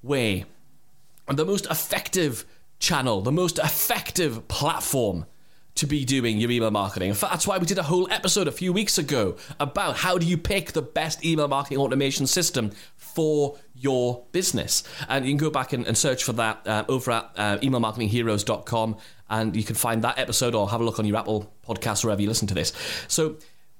way, 0.00 0.44
and 1.26 1.36
the 1.36 1.44
most 1.44 1.66
effective 1.66 2.44
channel, 2.78 3.20
the 3.20 3.32
most 3.32 3.58
effective 3.58 4.46
platform 4.48 5.26
to 5.76 5.86
be 5.86 6.04
doing 6.04 6.38
your 6.38 6.50
email 6.50 6.70
marketing. 6.70 7.10
In 7.10 7.14
fact, 7.14 7.32
that's 7.32 7.46
why 7.46 7.58
we 7.58 7.66
did 7.66 7.78
a 7.78 7.82
whole 7.82 8.10
episode 8.10 8.48
a 8.48 8.52
few 8.52 8.72
weeks 8.72 8.96
ago 8.96 9.36
about 9.60 9.98
how 9.98 10.16
do 10.16 10.26
you 10.26 10.38
pick 10.38 10.72
the 10.72 10.82
best 10.82 11.24
email 11.24 11.48
marketing 11.48 11.78
automation 11.78 12.26
system 12.26 12.72
for 12.96 13.58
your 13.74 14.24
business. 14.32 14.82
And 15.08 15.26
you 15.26 15.32
can 15.32 15.38
go 15.38 15.50
back 15.50 15.74
and, 15.74 15.86
and 15.86 15.96
search 15.96 16.24
for 16.24 16.32
that 16.32 16.66
uh, 16.66 16.84
over 16.88 17.10
at 17.10 17.30
uh, 17.36 17.58
emailmarketingheroes.com 17.58 18.96
and 19.28 19.54
you 19.54 19.64
can 19.64 19.74
find 19.74 20.02
that 20.02 20.18
episode 20.18 20.54
or 20.54 20.70
have 20.70 20.80
a 20.80 20.84
look 20.84 20.98
on 20.98 21.04
your 21.04 21.18
Apple 21.18 21.52
podcast 21.66 22.04
wherever 22.04 22.22
you 22.22 22.28
listen 22.28 22.48
to 22.48 22.54
this. 22.54 22.72
So 23.08 23.36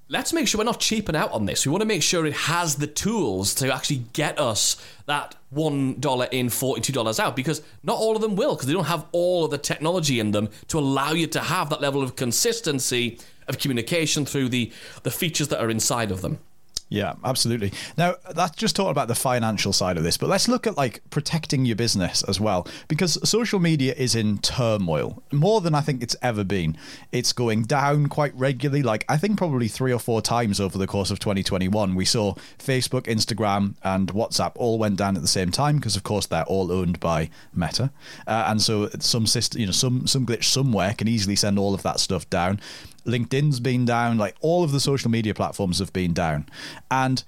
let's 0.08 0.32
make 0.32 0.46
sure 0.46 0.58
we're 0.58 0.64
not 0.64 0.80
cheaping 0.80 1.16
out 1.16 1.32
on 1.32 1.46
this. 1.46 1.66
We 1.66 1.72
want 1.72 1.82
to 1.82 1.86
make 1.86 2.02
sure 2.02 2.26
it 2.26 2.32
has 2.32 2.76
the 2.76 2.86
tools 2.86 3.54
to 3.56 3.72
actually 3.72 4.04
get 4.12 4.38
us 4.38 4.76
that 5.06 5.34
$1 5.54 6.28
in, 6.32 6.46
$42 6.48 7.20
out, 7.20 7.36
because 7.36 7.62
not 7.82 7.98
all 7.98 8.14
of 8.14 8.22
them 8.22 8.36
will, 8.36 8.54
because 8.54 8.66
they 8.66 8.72
don't 8.72 8.84
have 8.84 9.06
all 9.12 9.44
of 9.44 9.50
the 9.50 9.58
technology 9.58 10.20
in 10.20 10.30
them 10.30 10.48
to 10.68 10.78
allow 10.78 11.12
you 11.12 11.26
to 11.28 11.40
have 11.40 11.70
that 11.70 11.80
level 11.80 12.02
of 12.02 12.16
consistency 12.16 13.18
of 13.48 13.58
communication 13.58 14.24
through 14.24 14.48
the, 14.48 14.72
the 15.02 15.10
features 15.10 15.48
that 15.48 15.60
are 15.60 15.70
inside 15.70 16.10
of 16.10 16.22
them. 16.22 16.38
Yeah, 16.88 17.14
absolutely. 17.24 17.72
Now, 17.98 18.14
that's 18.32 18.56
just 18.56 18.76
talking 18.76 18.92
about 18.92 19.08
the 19.08 19.16
financial 19.16 19.72
side 19.72 19.96
of 19.96 20.04
this, 20.04 20.16
but 20.16 20.28
let's 20.28 20.46
look 20.46 20.68
at 20.68 20.76
like 20.76 21.02
protecting 21.10 21.64
your 21.64 21.74
business 21.74 22.22
as 22.24 22.38
well 22.38 22.66
because 22.86 23.18
social 23.28 23.58
media 23.58 23.92
is 23.94 24.14
in 24.14 24.38
turmoil 24.38 25.20
more 25.32 25.60
than 25.60 25.74
I 25.74 25.80
think 25.80 26.00
it's 26.00 26.14
ever 26.22 26.44
been. 26.44 26.76
It's 27.10 27.32
going 27.32 27.62
down 27.62 28.06
quite 28.06 28.34
regularly, 28.36 28.84
like 28.84 29.04
I 29.08 29.16
think 29.16 29.36
probably 29.36 29.66
3 29.66 29.92
or 29.92 29.98
4 29.98 30.22
times 30.22 30.60
over 30.60 30.78
the 30.78 30.86
course 30.86 31.10
of 31.10 31.18
2021. 31.18 31.96
We 31.96 32.04
saw 32.04 32.34
Facebook, 32.58 33.02
Instagram, 33.02 33.74
and 33.82 34.12
WhatsApp 34.12 34.52
all 34.54 34.78
went 34.78 34.96
down 34.96 35.16
at 35.16 35.22
the 35.22 35.28
same 35.28 35.50
time 35.50 35.76
because 35.76 35.96
of 35.96 36.04
course 36.04 36.26
they're 36.26 36.44
all 36.44 36.70
owned 36.70 37.00
by 37.00 37.30
Meta. 37.52 37.90
Uh, 38.28 38.44
and 38.46 38.62
so 38.62 38.88
some 39.00 39.26
system, 39.26 39.60
you 39.60 39.66
know, 39.66 39.72
some 39.72 40.06
some 40.06 40.24
glitch 40.24 40.44
somewhere 40.44 40.94
can 40.94 41.08
easily 41.08 41.34
send 41.34 41.58
all 41.58 41.74
of 41.74 41.82
that 41.82 41.98
stuff 41.98 42.30
down. 42.30 42.60
LinkedIn's 43.06 43.60
been 43.60 43.84
down, 43.84 44.18
like 44.18 44.36
all 44.40 44.64
of 44.64 44.72
the 44.72 44.80
social 44.80 45.10
media 45.10 45.34
platforms 45.34 45.78
have 45.78 45.92
been 45.92 46.12
down. 46.12 46.48
And 46.90 47.22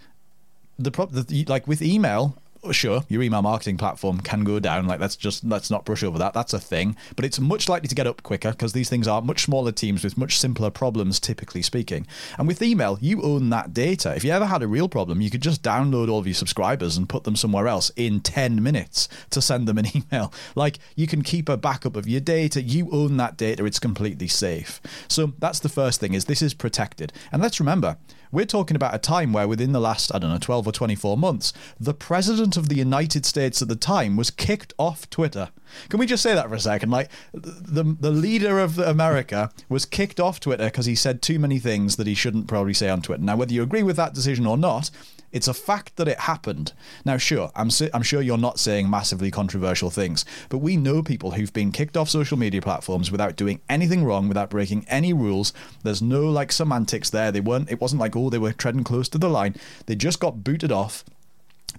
the 0.78 0.90
problem, 0.90 1.26
like 1.47 1.66
with 1.66 1.82
email, 1.82 2.37
Oh, 2.64 2.72
sure, 2.72 3.04
your 3.08 3.22
email 3.22 3.40
marketing 3.40 3.76
platform 3.76 4.20
can 4.20 4.42
go 4.42 4.58
down. 4.58 4.86
Like 4.86 4.98
let's 4.98 5.14
just 5.14 5.44
let's 5.44 5.70
not 5.70 5.84
brush 5.84 6.02
over 6.02 6.18
that. 6.18 6.34
That's 6.34 6.52
a 6.52 6.58
thing, 6.58 6.96
but 7.14 7.24
it's 7.24 7.38
much 7.38 7.68
likely 7.68 7.86
to 7.86 7.94
get 7.94 8.08
up 8.08 8.24
quicker 8.24 8.50
because 8.50 8.72
these 8.72 8.88
things 8.88 9.06
are 9.06 9.22
much 9.22 9.44
smaller 9.44 9.70
teams 9.70 10.02
with 10.02 10.18
much 10.18 10.36
simpler 10.38 10.68
problems, 10.68 11.20
typically 11.20 11.62
speaking. 11.62 12.04
And 12.36 12.48
with 12.48 12.60
email, 12.60 12.98
you 13.00 13.22
own 13.22 13.50
that 13.50 13.72
data. 13.72 14.14
If 14.16 14.24
you 14.24 14.32
ever 14.32 14.46
had 14.46 14.62
a 14.62 14.68
real 14.68 14.88
problem, 14.88 15.20
you 15.20 15.30
could 15.30 15.40
just 15.40 15.62
download 15.62 16.10
all 16.10 16.18
of 16.18 16.26
your 16.26 16.34
subscribers 16.34 16.96
and 16.96 17.08
put 17.08 17.22
them 17.22 17.36
somewhere 17.36 17.68
else 17.68 17.92
in 17.94 18.20
10 18.20 18.60
minutes 18.60 19.08
to 19.30 19.40
send 19.40 19.68
them 19.68 19.78
an 19.78 19.86
email. 19.94 20.32
Like 20.56 20.80
you 20.96 21.06
can 21.06 21.22
keep 21.22 21.48
a 21.48 21.56
backup 21.56 21.94
of 21.94 22.08
your 22.08 22.20
data. 22.20 22.60
You 22.60 22.88
own 22.90 23.18
that 23.18 23.36
data. 23.36 23.66
It's 23.66 23.78
completely 23.78 24.28
safe. 24.28 24.80
So 25.06 25.32
that's 25.38 25.60
the 25.60 25.68
first 25.68 26.00
thing 26.00 26.14
is 26.14 26.24
this 26.24 26.42
is 26.42 26.54
protected. 26.54 27.12
And 27.30 27.40
let's 27.40 27.60
remember, 27.60 27.98
we're 28.30 28.44
talking 28.44 28.76
about 28.76 28.94
a 28.94 28.99
time 28.99 29.32
where 29.32 29.49
within 29.49 29.73
the 29.73 29.80
last, 29.80 30.14
I 30.14 30.18
don't 30.18 30.30
know, 30.30 30.38
12 30.38 30.66
or 30.66 30.73
24 30.73 31.16
months, 31.16 31.52
the 31.78 31.94
president 31.94 32.56
of 32.56 32.68
the 32.68 32.76
United 32.76 33.25
States 33.25 33.62
at 33.62 33.68
the 33.68 33.76
time 33.76 34.16
was 34.16 34.30
kicked 34.30 34.75
off 34.78 35.08
Twitter. 35.11 35.50
Can 35.88 36.00
we 36.00 36.06
just 36.06 36.23
say 36.23 36.35
that 36.35 36.49
for 36.49 36.54
a 36.54 36.61
second? 36.61 36.90
Like, 36.90 37.11
the, 37.32 37.82
the 37.82 38.11
leader 38.11 38.58
of 38.58 38.78
America 38.78 39.50
was 39.68 39.85
kicked 39.85 40.20
off 40.20 40.40
Twitter 40.40 40.64
because 40.64 40.87
he 40.87 40.94
said 40.94 41.23
too 41.23 41.38
many 41.38 41.58
things 41.58 41.97
that 41.97 42.06
he 42.06 42.14
shouldn't 42.14 42.49
probably 42.49 42.75
say 42.75 42.88
on 42.88 43.02
Twitter. 43.02 43.23
Now, 43.23 43.37
whether 43.37 43.52
you 43.52 43.62
agree 43.62 43.82
with 43.82 43.97
that 43.97 44.14
decision 44.14 44.47
or 44.47 44.56
not, 44.56 44.90
it's 45.32 45.49
a 45.49 45.54
fact 45.54 45.97
that 45.97 46.08
it 46.08 46.20
happened. 46.20 46.73
Now, 47.04 47.16
sure, 47.16 47.50
I'm, 47.54 47.70
I'm 47.92 48.02
sure 48.02 48.23
you're 48.23 48.38
not 48.38 48.58
saying 48.58 48.88
massively 48.88 49.30
controversial 49.30 49.90
things, 49.90 50.25
but 50.49 50.58
we 50.58 50.76
know 50.76 51.02
people 51.02 51.32
who've 51.32 51.52
been 51.52 51.73
kicked 51.73 51.97
off 51.97 52.08
social 52.08 52.38
media 52.38 52.62
platforms 52.62 53.11
without 53.11 53.37
doing 53.37 53.61
anything 53.68 54.04
wrong, 54.04 54.28
without 54.28 54.50
breaking 54.50 54.87
any 54.88 55.12
rules. 55.12 55.52
There's 55.82 56.02
no 56.02 56.28
like 56.28 56.52
semantics 56.52 57.11
there. 57.11 57.30
They 57.30 57.40
weren't. 57.40 57.70
It 57.70 57.80
wasn't 57.80 58.00
like 58.00 58.16
oh 58.16 58.30
they 58.30 58.38
were 58.38 58.52
treading 58.52 58.85
close 58.85 59.08
to 59.11 59.18
the 59.18 59.28
line. 59.28 59.54
They 59.87 59.94
just 59.94 60.20
got 60.20 60.44
booted 60.44 60.73
off 60.73 61.04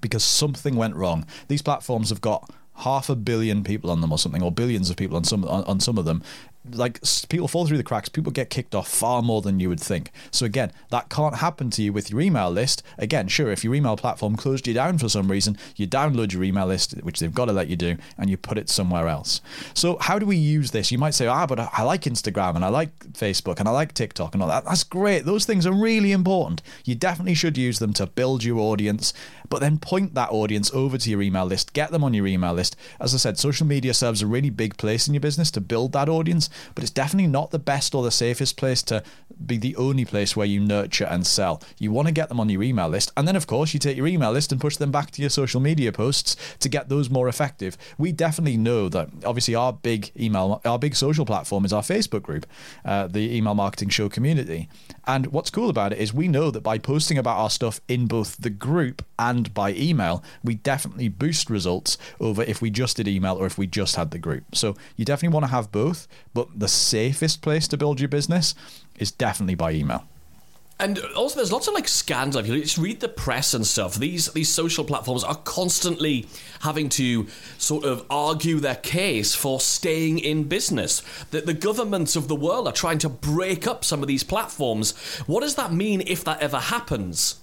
because 0.01 0.23
something 0.23 0.75
went 0.75 0.95
wrong. 0.95 1.25
These 1.47 1.61
platforms 1.61 2.09
have 2.09 2.21
got 2.21 2.49
half 2.77 3.09
a 3.09 3.15
billion 3.15 3.63
people 3.63 3.91
on 3.91 4.01
them 4.01 4.11
or 4.11 4.17
something, 4.17 4.41
or 4.41 4.51
billions 4.51 4.89
of 4.89 4.95
people 4.95 5.17
on 5.17 5.23
some 5.23 5.43
on, 5.45 5.63
on 5.65 5.79
some 5.79 5.97
of 5.97 6.05
them, 6.05 6.23
like 6.73 6.99
people 7.29 7.47
fall 7.47 7.65
through 7.65 7.77
the 7.77 7.83
cracks 7.83 8.09
people 8.09 8.31
get 8.31 8.49
kicked 8.49 8.75
off 8.75 8.87
far 8.87 9.21
more 9.21 9.41
than 9.41 9.59
you 9.59 9.69
would 9.69 9.79
think. 9.79 10.11
So 10.31 10.45
again 10.45 10.71
that 10.89 11.09
can't 11.09 11.37
happen 11.37 11.69
to 11.71 11.81
you 11.81 11.93
with 11.93 12.11
your 12.11 12.21
email 12.21 12.51
list. 12.51 12.83
Again 12.97 13.27
sure 13.27 13.49
if 13.51 13.63
your 13.63 13.73
email 13.75 13.95
platform 13.95 14.35
closed 14.35 14.67
you 14.67 14.73
down 14.73 14.97
for 14.97 15.09
some 15.09 15.31
reason 15.31 15.57
you 15.75 15.87
download 15.87 16.33
your 16.33 16.43
email 16.43 16.67
list 16.67 16.91
which 17.01 17.19
they've 17.19 17.33
got 17.33 17.45
to 17.45 17.53
let 17.53 17.69
you 17.69 17.75
do 17.75 17.97
and 18.17 18.29
you 18.29 18.37
put 18.37 18.57
it 18.57 18.69
somewhere 18.69 19.07
else. 19.07 19.41
So 19.73 19.97
how 19.99 20.19
do 20.19 20.25
we 20.25 20.35
use 20.35 20.71
this? 20.71 20.91
You 20.91 20.97
might 20.97 21.13
say 21.13 21.27
ah 21.27 21.47
but 21.47 21.59
i 21.59 21.83
like 21.83 22.01
instagram 22.01 22.55
and 22.55 22.65
i 22.65 22.69
like 22.69 22.97
facebook 23.13 23.59
and 23.59 23.67
i 23.67 23.71
like 23.71 23.93
tiktok 23.93 24.33
and 24.33 24.43
all 24.43 24.49
that. 24.49 24.65
That's 24.65 24.83
great. 24.83 25.25
Those 25.25 25.45
things 25.45 25.65
are 25.65 25.73
really 25.73 26.11
important. 26.11 26.61
You 26.83 26.95
definitely 26.95 27.35
should 27.35 27.57
use 27.57 27.79
them 27.79 27.93
to 27.93 28.05
build 28.05 28.43
your 28.43 28.59
audience 28.59 29.13
but 29.47 29.59
then 29.59 29.79
point 29.79 30.13
that 30.13 30.29
audience 30.29 30.71
over 30.73 30.97
to 30.97 31.09
your 31.09 31.21
email 31.21 31.45
list 31.45 31.73
get 31.73 31.91
them 31.91 32.03
on 32.03 32.13
your 32.13 32.27
email 32.27 32.53
list. 32.53 32.75
As 32.99 33.13
i 33.13 33.17
said 33.17 33.37
social 33.37 33.65
media 33.65 33.93
serves 33.93 34.21
a 34.21 34.27
really 34.27 34.49
big 34.49 34.77
place 34.77 35.07
in 35.07 35.13
your 35.13 35.21
business 35.21 35.49
to 35.51 35.61
build 35.61 35.93
that 35.93 36.09
audience 36.09 36.48
but 36.75 36.83
it's 36.83 36.91
definitely 36.91 37.27
not 37.27 37.51
the 37.51 37.59
best 37.59 37.95
or 37.95 38.03
the 38.03 38.11
safest 38.11 38.57
place 38.57 38.81
to 38.83 39.03
be 39.45 39.57
the 39.57 39.75
only 39.75 40.05
place 40.05 40.35
where 40.35 40.45
you 40.45 40.59
nurture 40.59 41.05
and 41.05 41.25
sell. 41.25 41.61
You 41.77 41.91
want 41.91 42.07
to 42.07 42.13
get 42.13 42.29
them 42.29 42.39
on 42.39 42.49
your 42.49 42.63
email 42.63 42.89
list, 42.89 43.11
and 43.15 43.27
then 43.27 43.35
of 43.35 43.47
course 43.47 43.73
you 43.73 43.79
take 43.79 43.97
your 43.97 44.07
email 44.07 44.31
list 44.31 44.51
and 44.51 44.61
push 44.61 44.77
them 44.77 44.91
back 44.91 45.11
to 45.11 45.21
your 45.21 45.29
social 45.29 45.59
media 45.59 45.91
posts 45.91 46.35
to 46.59 46.69
get 46.69 46.89
those 46.89 47.09
more 47.09 47.27
effective. 47.27 47.77
We 47.97 48.11
definitely 48.11 48.57
know 48.57 48.89
that 48.89 49.09
obviously 49.25 49.55
our 49.55 49.73
big 49.73 50.11
email, 50.19 50.61
our 50.65 50.79
big 50.79 50.95
social 50.95 51.25
platform 51.25 51.65
is 51.65 51.73
our 51.73 51.81
Facebook 51.81 52.23
group, 52.23 52.45
uh, 52.85 53.07
the 53.07 53.35
email 53.35 53.55
marketing 53.55 53.89
show 53.89 54.09
community. 54.09 54.69
And 55.05 55.27
what's 55.27 55.49
cool 55.49 55.69
about 55.69 55.93
it 55.93 55.99
is 55.99 56.13
we 56.13 56.27
know 56.27 56.51
that 56.51 56.61
by 56.61 56.77
posting 56.77 57.17
about 57.17 57.37
our 57.37 57.49
stuff 57.49 57.81
in 57.87 58.05
both 58.05 58.37
the 58.37 58.49
group 58.49 59.03
and 59.17 59.53
by 59.53 59.73
email, 59.73 60.23
we 60.43 60.55
definitely 60.55 61.09
boost 61.09 61.49
results 61.49 61.97
over 62.19 62.43
if 62.43 62.61
we 62.61 62.69
just 62.69 62.97
did 62.97 63.07
email 63.07 63.35
or 63.35 63.45
if 63.45 63.57
we 63.57 63.67
just 63.67 63.95
had 63.95 64.11
the 64.11 64.19
group. 64.19 64.55
So 64.55 64.75
you 64.95 65.05
definitely 65.05 65.33
want 65.33 65.45
to 65.45 65.51
have 65.51 65.71
both, 65.71 66.07
but 66.33 66.47
the 66.59 66.67
safest 66.67 67.41
place 67.41 67.67
to 67.69 67.77
build 67.77 67.99
your 67.99 68.09
business 68.09 68.53
is 68.99 69.11
definitely 69.11 69.55
by 69.55 69.71
email. 69.71 70.03
And 70.81 70.97
also, 71.13 71.35
there's 71.35 71.51
lots 71.51 71.67
of 71.67 71.73
like 71.73 71.89
scandal. 71.89 72.39
If 72.39 72.47
you 72.47 72.61
just 72.61 72.77
read 72.77 73.01
the 73.01 73.09
press 73.09 73.53
and 73.53 73.67
stuff, 73.67 73.95
these 73.95 74.31
these 74.31 74.47
social 74.47 74.85
platforms 74.85 75.25
are 75.25 75.35
constantly 75.35 76.27
having 76.61 76.87
to 76.89 77.27
sort 77.57 77.83
of 77.83 78.05
argue 78.09 78.59
their 78.59 78.75
case 78.75 79.35
for 79.35 79.59
staying 79.59 80.19
in 80.19 80.45
business. 80.45 81.03
That 81.31 81.45
the 81.45 81.53
governments 81.53 82.15
of 82.15 82.29
the 82.29 82.35
world 82.35 82.65
are 82.65 82.73
trying 82.73 82.99
to 82.99 83.09
break 83.09 83.67
up 83.67 83.83
some 83.83 84.01
of 84.01 84.07
these 84.07 84.23
platforms. 84.23 84.97
What 85.27 85.41
does 85.41 85.55
that 85.55 85.73
mean 85.73 86.01
if 86.07 86.23
that 86.23 86.41
ever 86.41 86.59
happens? 86.59 87.41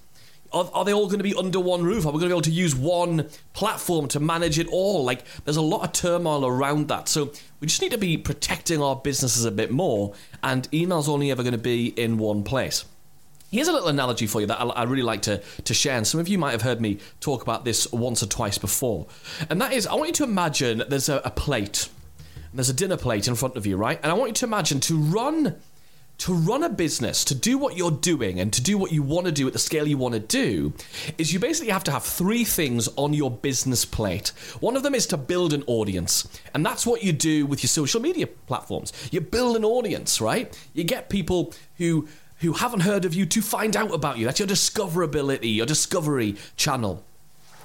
Are, 0.51 0.69
are, 0.73 0.85
they 0.85 0.93
all 0.93 1.07
going 1.07 1.19
to 1.19 1.23
be 1.23 1.35
under 1.35 1.59
one 1.59 1.83
roof? 1.83 2.05
Are 2.05 2.11
we 2.11 2.19
going 2.19 2.29
to 2.29 2.35
be 2.35 2.37
able 2.37 2.41
to 2.41 2.51
use 2.51 2.75
one 2.75 3.29
platform 3.53 4.07
to 4.09 4.19
manage 4.19 4.59
it 4.59 4.67
all? 4.67 5.03
Like, 5.03 5.23
there's 5.43 5.57
a 5.57 5.61
lot 5.61 5.83
of 5.83 5.91
turmoil 5.91 6.45
around 6.45 6.87
that. 6.87 7.09
So, 7.09 7.31
we 7.59 7.67
just 7.67 7.81
need 7.81 7.91
to 7.91 7.97
be 7.97 8.17
protecting 8.17 8.81
our 8.81 8.95
businesses 8.95 9.45
a 9.45 9.51
bit 9.51 9.71
more, 9.71 10.13
and 10.43 10.67
email's 10.73 11.09
only 11.09 11.31
ever 11.31 11.43
going 11.43 11.53
to 11.53 11.57
be 11.57 11.87
in 11.87 12.17
one 12.17 12.43
place. 12.43 12.85
Here's 13.49 13.69
a 13.69 13.71
little 13.71 13.87
analogy 13.87 14.27
for 14.27 14.41
you 14.41 14.47
that 14.47 14.59
I, 14.59 14.65
I 14.65 14.83
really 14.83 15.03
like 15.03 15.21
to, 15.23 15.41
to 15.63 15.73
share, 15.73 15.95
and 15.95 16.05
some 16.05 16.19
of 16.19 16.27
you 16.27 16.37
might 16.37 16.51
have 16.51 16.61
heard 16.61 16.81
me 16.81 16.99
talk 17.21 17.41
about 17.41 17.63
this 17.63 17.91
once 17.91 18.21
or 18.21 18.27
twice 18.27 18.57
before. 18.57 19.07
And 19.49 19.61
that 19.61 19.71
is, 19.71 19.87
I 19.87 19.95
want 19.95 20.07
you 20.07 20.13
to 20.15 20.23
imagine 20.25 20.83
there's 20.89 21.07
a, 21.07 21.21
a 21.23 21.31
plate, 21.31 21.89
there's 22.53 22.69
a 22.69 22.73
dinner 22.73 22.97
plate 22.97 23.27
in 23.27 23.35
front 23.35 23.55
of 23.55 23.65
you, 23.65 23.77
right? 23.77 23.99
And 24.03 24.11
I 24.11 24.15
want 24.15 24.29
you 24.29 24.33
to 24.35 24.45
imagine 24.45 24.79
to 24.81 24.97
run 24.97 25.55
to 26.19 26.33
run 26.33 26.63
a 26.63 26.69
business, 26.69 27.23
to 27.25 27.35
do 27.35 27.57
what 27.57 27.77
you're 27.77 27.91
doing, 27.91 28.39
and 28.39 28.51
to 28.53 28.61
do 28.61 28.77
what 28.77 28.91
you 28.91 29.03
want 29.03 29.25
to 29.25 29.31
do 29.31 29.47
at 29.47 29.53
the 29.53 29.59
scale 29.59 29.87
you 29.87 29.97
want 29.97 30.13
to 30.13 30.19
do, 30.19 30.73
is 31.17 31.31
you 31.31 31.39
basically 31.39 31.71
have 31.71 31.83
to 31.83 31.91
have 31.91 32.03
three 32.03 32.43
things 32.43 32.87
on 32.95 33.13
your 33.13 33.29
business 33.29 33.85
plate. 33.85 34.29
One 34.59 34.75
of 34.75 34.83
them 34.83 34.95
is 34.95 35.07
to 35.07 35.17
build 35.17 35.53
an 35.53 35.63
audience, 35.67 36.27
and 36.53 36.65
that's 36.65 36.85
what 36.85 37.03
you 37.03 37.13
do 37.13 37.45
with 37.45 37.61
your 37.61 37.69
social 37.69 38.01
media 38.01 38.27
platforms. 38.27 38.93
You 39.11 39.21
build 39.21 39.55
an 39.55 39.65
audience, 39.65 40.19
right? 40.19 40.57
You 40.73 40.83
get 40.83 41.09
people 41.09 41.53
who 41.77 42.07
who 42.39 42.53
haven't 42.53 42.81
heard 42.81 43.03
of 43.03 43.15
you 43.15 43.25
to 43.25 43.41
find 43.41 43.75
out 43.75 43.91
about 43.93 44.19
you. 44.19 44.25
That's 44.25 44.39
your 44.39 44.47
discoverability, 44.47 45.55
your 45.55 45.65
discovery 45.65 46.35
channel. 46.55 47.03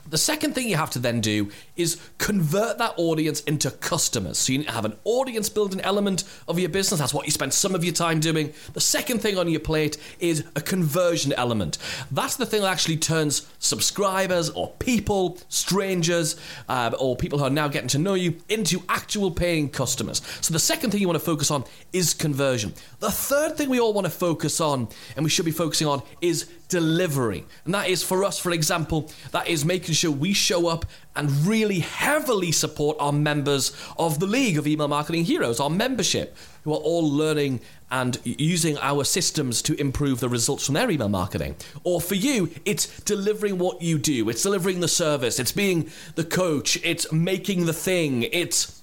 The 0.09 0.19
second 0.19 0.55
thing 0.55 0.69
you 0.69 0.77
have 0.77 0.91
to 0.91 0.99
then 0.99 1.21
do 1.21 1.51
is 1.77 1.99
convert 2.19 2.79
that 2.79 2.95
audience 2.97 3.41
into 3.43 3.71
customers. 3.71 4.39
So 4.39 4.53
you 4.53 4.59
need 4.59 4.69
to 4.69 4.73
have 4.73 4.85
an 4.85 4.97
audience 5.05 5.49
building 5.49 5.81
element 5.81 6.25
of 6.49 6.59
your 6.59 6.69
business. 6.69 7.01
That's 7.01 7.15
what 7.15 7.25
you 7.25 7.33
spend 7.33 7.55
some 7.55 7.75
of 7.75 7.85
your 7.85 7.95
time 7.95 8.21
doing. 8.21 8.53
The 8.73 8.81
second 8.81 9.21
thing 9.21 9.39
on 9.39 9.49
your 9.49 9.61
plate 9.61 9.97
is 10.21 10.45
a 10.55 10.61
conversion 10.61 11.33
element. 11.33 11.79
That's 12.11 12.37
the 12.37 12.47
thing 12.47 12.63
that 12.63 12.73
actually 12.73 12.99
turns 12.99 13.49
subscribers 13.59 14.51
or 14.51 14.73
people, 14.79 15.39
strangers, 15.49 16.37
uh, 16.69 16.93
or 16.99 17.17
people 17.17 17.39
who 17.39 17.45
are 17.45 17.51
now 17.51 17.69
getting 17.69 17.89
to 17.89 17.99
know 17.99 18.15
you 18.15 18.37
into 18.49 18.83
actual 18.89 19.31
paying 19.31 19.69
customers. 19.69 20.21
So 20.41 20.53
the 20.53 20.59
second 20.59 20.91
thing 20.91 21.01
you 21.01 21.09
want 21.09 21.19
to 21.19 21.25
focus 21.25 21.51
on 21.51 21.65
is 21.93 22.13
conversion. 22.13 22.75
The 22.99 23.11
third 23.11 23.57
thing 23.57 23.69
we 23.69 23.81
all 23.81 23.93
want 23.93 24.07
to 24.07 24.11
focus 24.11 24.61
on, 24.61 24.89
and 25.17 25.25
we 25.25 25.31
should 25.31 25.45
be 25.45 25.51
focusing 25.51 25.87
on, 25.87 26.03
is 26.21 26.51
delivery. 26.73 27.45
And 27.67 27.75
that 27.75 27.89
is 27.89 28.03
for 28.03 28.25
us, 28.25 28.39
for 28.39 28.51
example, 28.51 29.13
that 29.31 29.47
is 29.47 29.63
making 29.63 29.95
sure 29.95 30.11
we 30.11 30.33
show 30.33 30.69
up 30.69 30.87
and 31.15 31.31
really 31.47 31.81
heavily 31.81 32.51
support 32.51 32.97
our 32.99 33.13
members 33.13 33.77
of 33.99 34.21
the 34.21 34.27
League 34.27 34.57
of 34.57 34.67
Email 34.67 34.89
Marketing 34.89 35.23
Heroes, 35.23 35.61
our 35.61 35.69
membership, 35.69 36.35
who 36.65 36.73
are 36.73 36.79
all 36.79 37.07
learning 37.07 37.61
and 37.91 38.19
using 38.25 38.79
our 38.79 39.05
systems 39.05 39.61
to 39.61 39.79
improve 39.79 40.21
the 40.21 40.31
results 40.31 40.65
from 40.65 40.75
their 40.75 40.91
email 40.91 41.11
marketing. 41.11 41.57
Or 41.85 42.01
for 42.01 42.15
you, 42.15 42.51
it's 42.65 43.01
delivering 43.01 43.59
what 43.59 43.83
you 43.83 43.99
do, 43.99 44.31
it's 44.31 44.43
delivering 44.43 44.81
the 44.81 44.89
service, 44.89 45.39
it's 45.39 45.53
being 45.53 45.91
the 46.15 46.25
coach, 46.25 46.79
it's 46.83 47.13
making 47.13 47.67
the 47.67 47.75
thing, 47.75 48.23
it's 48.23 48.83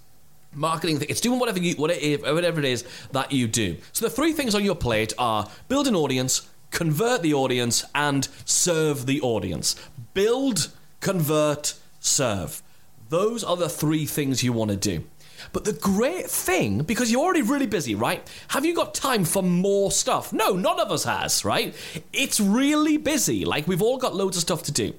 marketing 0.52 1.00
it's 1.08 1.22
doing 1.22 1.38
whatever 1.38 1.60
you 1.60 1.76
whatever 1.76 2.60
it 2.60 2.66
is 2.66 2.84
that 3.12 3.32
you 3.32 3.48
do. 3.48 3.78
So 3.94 4.06
the 4.06 4.12
three 4.12 4.34
things 4.34 4.56
on 4.56 4.64
your 4.64 4.76
plate 4.76 5.14
are 5.18 5.48
build 5.68 5.88
an 5.88 5.96
audience 5.96 6.48
convert 6.72 7.22
the 7.22 7.34
audience, 7.34 7.86
and 7.94 8.28
serve 8.46 9.06
the 9.06 9.22
audience. 9.22 9.76
Build, 10.14 10.72
convert, 11.00 11.76
serve. 12.00 12.62
Those 13.10 13.44
are 13.44 13.58
the 13.58 13.70
three 13.70 14.06
things 14.06 14.44
you 14.44 14.54
want 14.54 14.72
to 14.72 14.78
do. 14.78 15.04
But 15.54 15.66
the 15.66 15.74
great 15.74 16.30
thing, 16.30 16.80
because 16.84 17.12
you're 17.12 17.24
already 17.24 17.42
really 17.42 17.66
busy, 17.66 17.96
right? 17.96 18.28
Have 18.50 18.66
you 18.66 18.76
got 18.76 18.94
time 18.94 19.24
for 19.26 19.42
more 19.42 19.92
stuff? 19.92 20.34
No, 20.34 20.56
none 20.56 20.80
of 20.80 20.92
us 20.92 21.06
has, 21.06 21.46
right? 21.46 21.74
It's 22.14 22.40
really 22.40 22.98
busy. 22.98 23.46
Like 23.46 23.68
we've 23.68 23.82
all 23.82 23.98
got 23.98 24.16
loads 24.16 24.38
of 24.38 24.42
stuff 24.42 24.64
to 24.64 24.72
do. 24.72 24.94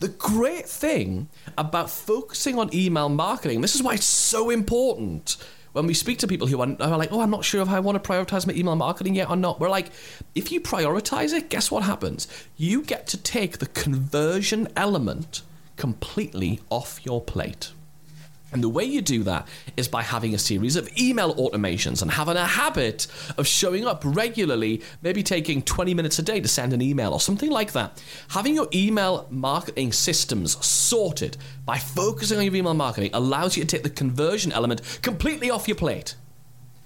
The 0.00 0.08
great 0.08 0.66
thing 0.66 1.28
about 1.58 1.90
focusing 1.90 2.58
on 2.58 2.74
email 2.74 3.08
marketing, 3.08 3.60
this 3.60 3.74
is 3.74 3.82
why 3.82 3.94
it's 3.94 4.06
so 4.06 4.50
important 4.50 5.36
when 5.72 5.86
we 5.86 5.94
speak 5.94 6.18
to 6.18 6.26
people 6.26 6.46
who 6.46 6.60
are, 6.60 6.76
are, 6.80 6.98
like, 6.98 7.12
oh, 7.12 7.20
I'm 7.20 7.30
not 7.30 7.44
sure 7.44 7.62
if 7.62 7.68
I 7.68 7.80
want 7.80 8.02
to 8.02 8.10
prioritize 8.10 8.46
my 8.46 8.52
email 8.52 8.76
marketing 8.76 9.14
yet 9.14 9.30
or 9.30 9.36
not, 9.36 9.60
we're 9.60 9.70
like, 9.70 9.90
if 10.34 10.52
you 10.52 10.60
prioritize 10.60 11.32
it, 11.32 11.48
guess 11.48 11.70
what 11.70 11.82
happens? 11.82 12.28
You 12.56 12.82
get 12.82 13.06
to 13.08 13.16
take 13.16 13.58
the 13.58 13.66
conversion 13.66 14.68
element 14.76 15.42
completely 15.76 16.60
off 16.70 17.04
your 17.04 17.20
plate. 17.20 17.72
And 18.52 18.62
the 18.62 18.68
way 18.68 18.84
you 18.84 19.00
do 19.00 19.22
that 19.24 19.48
is 19.76 19.88
by 19.88 20.02
having 20.02 20.34
a 20.34 20.38
series 20.38 20.76
of 20.76 20.88
email 20.98 21.34
automations 21.36 22.02
and 22.02 22.10
having 22.10 22.36
a 22.36 22.44
habit 22.44 23.06
of 23.38 23.46
showing 23.46 23.86
up 23.86 24.02
regularly, 24.04 24.82
maybe 25.00 25.22
taking 25.22 25.62
20 25.62 25.94
minutes 25.94 26.18
a 26.18 26.22
day 26.22 26.40
to 26.40 26.48
send 26.48 26.72
an 26.72 26.82
email 26.82 27.12
or 27.12 27.20
something 27.20 27.50
like 27.50 27.72
that. 27.72 28.02
Having 28.28 28.54
your 28.54 28.68
email 28.74 29.26
marketing 29.30 29.92
systems 29.92 30.64
sorted 30.64 31.38
by 31.64 31.78
focusing 31.78 32.38
on 32.38 32.44
your 32.44 32.54
email 32.54 32.74
marketing 32.74 33.10
allows 33.14 33.56
you 33.56 33.64
to 33.64 33.68
take 33.68 33.82
the 33.82 33.90
conversion 33.90 34.52
element 34.52 35.00
completely 35.02 35.50
off 35.50 35.66
your 35.66 35.76
plate 35.76 36.14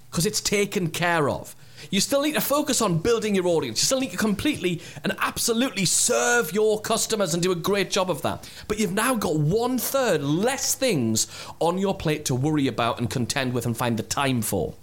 because 0.09 0.25
it's 0.25 0.41
taken 0.41 0.89
care 0.89 1.29
of. 1.29 1.55
You 1.89 1.99
still 1.99 2.21
need 2.21 2.33
to 2.33 2.41
focus 2.41 2.81
on 2.81 2.99
building 2.99 3.35
your 3.35 3.47
audience. 3.47 3.79
You 3.79 3.85
still 3.85 3.99
need 3.99 4.11
to 4.11 4.17
completely 4.17 4.81
and 5.03 5.15
absolutely 5.19 5.85
serve 5.85 6.53
your 6.53 6.81
customers 6.81 7.33
and 7.33 7.43
do 7.43 7.51
a 7.51 7.55
great 7.55 7.89
job 7.89 8.09
of 8.09 8.21
that. 8.23 8.49
But 8.67 8.79
you've 8.79 8.93
now 8.93 9.15
got 9.15 9.37
one 9.37 9.77
third 9.77 10.21
less 10.21 10.75
things 10.75 11.27
on 11.59 11.77
your 11.77 11.95
plate 11.95 12.25
to 12.25 12.35
worry 12.35 12.67
about 12.67 12.99
and 12.99 13.09
contend 13.09 13.53
with 13.53 13.65
and 13.65 13.75
find 13.75 13.97
the 13.97 14.03
time 14.03 14.41
for. 14.41 14.73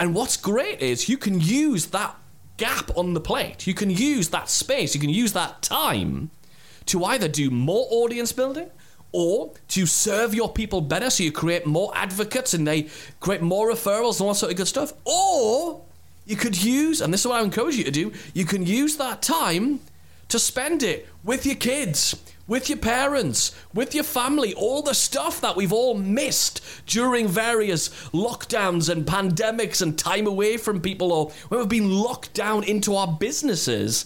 And 0.00 0.14
what's 0.14 0.36
great 0.36 0.80
is 0.80 1.08
you 1.08 1.18
can 1.18 1.40
use 1.40 1.86
that 1.86 2.16
gap 2.56 2.90
on 2.96 3.14
the 3.14 3.20
plate, 3.20 3.66
you 3.66 3.74
can 3.74 3.90
use 3.90 4.30
that 4.30 4.48
space, 4.48 4.94
you 4.94 5.00
can 5.00 5.10
use 5.10 5.32
that 5.32 5.62
time 5.62 6.30
to 6.86 7.04
either 7.04 7.28
do 7.28 7.50
more 7.50 7.86
audience 7.90 8.32
building 8.32 8.70
or 9.12 9.52
to 9.68 9.86
serve 9.86 10.34
your 10.34 10.50
people 10.52 10.80
better 10.80 11.10
so 11.10 11.22
you 11.22 11.32
create 11.32 11.66
more 11.66 11.92
advocates 11.94 12.54
and 12.54 12.66
they 12.66 12.88
create 13.20 13.42
more 13.42 13.70
referrals 13.70 14.18
and 14.18 14.22
all 14.22 14.28
that 14.28 14.36
sort 14.36 14.52
of 14.52 14.58
good 14.58 14.68
stuff, 14.68 14.92
or 15.04 15.85
you 16.26 16.36
could 16.36 16.62
use, 16.62 17.00
and 17.00 17.12
this 17.12 17.20
is 17.20 17.26
what 17.26 17.40
I 17.40 17.44
encourage 17.44 17.76
you 17.76 17.84
to 17.84 17.90
do, 17.90 18.12
you 18.34 18.44
can 18.44 18.66
use 18.66 18.96
that 18.96 19.22
time 19.22 19.80
to 20.28 20.38
spend 20.38 20.82
it 20.82 21.08
with 21.22 21.46
your 21.46 21.54
kids, 21.54 22.16
with 22.48 22.68
your 22.68 22.78
parents, 22.78 23.54
with 23.72 23.94
your 23.94 24.04
family, 24.04 24.52
all 24.54 24.82
the 24.82 24.94
stuff 24.94 25.40
that 25.40 25.56
we've 25.56 25.72
all 25.72 25.94
missed 25.94 26.60
during 26.86 27.28
various 27.28 27.88
lockdowns 28.10 28.90
and 28.90 29.06
pandemics 29.06 29.80
and 29.80 29.96
time 29.96 30.26
away 30.26 30.56
from 30.56 30.80
people, 30.80 31.12
or 31.12 31.30
when 31.48 31.60
we've 31.60 31.68
been 31.68 31.92
locked 31.92 32.34
down 32.34 32.64
into 32.64 32.96
our 32.96 33.06
businesses 33.06 34.04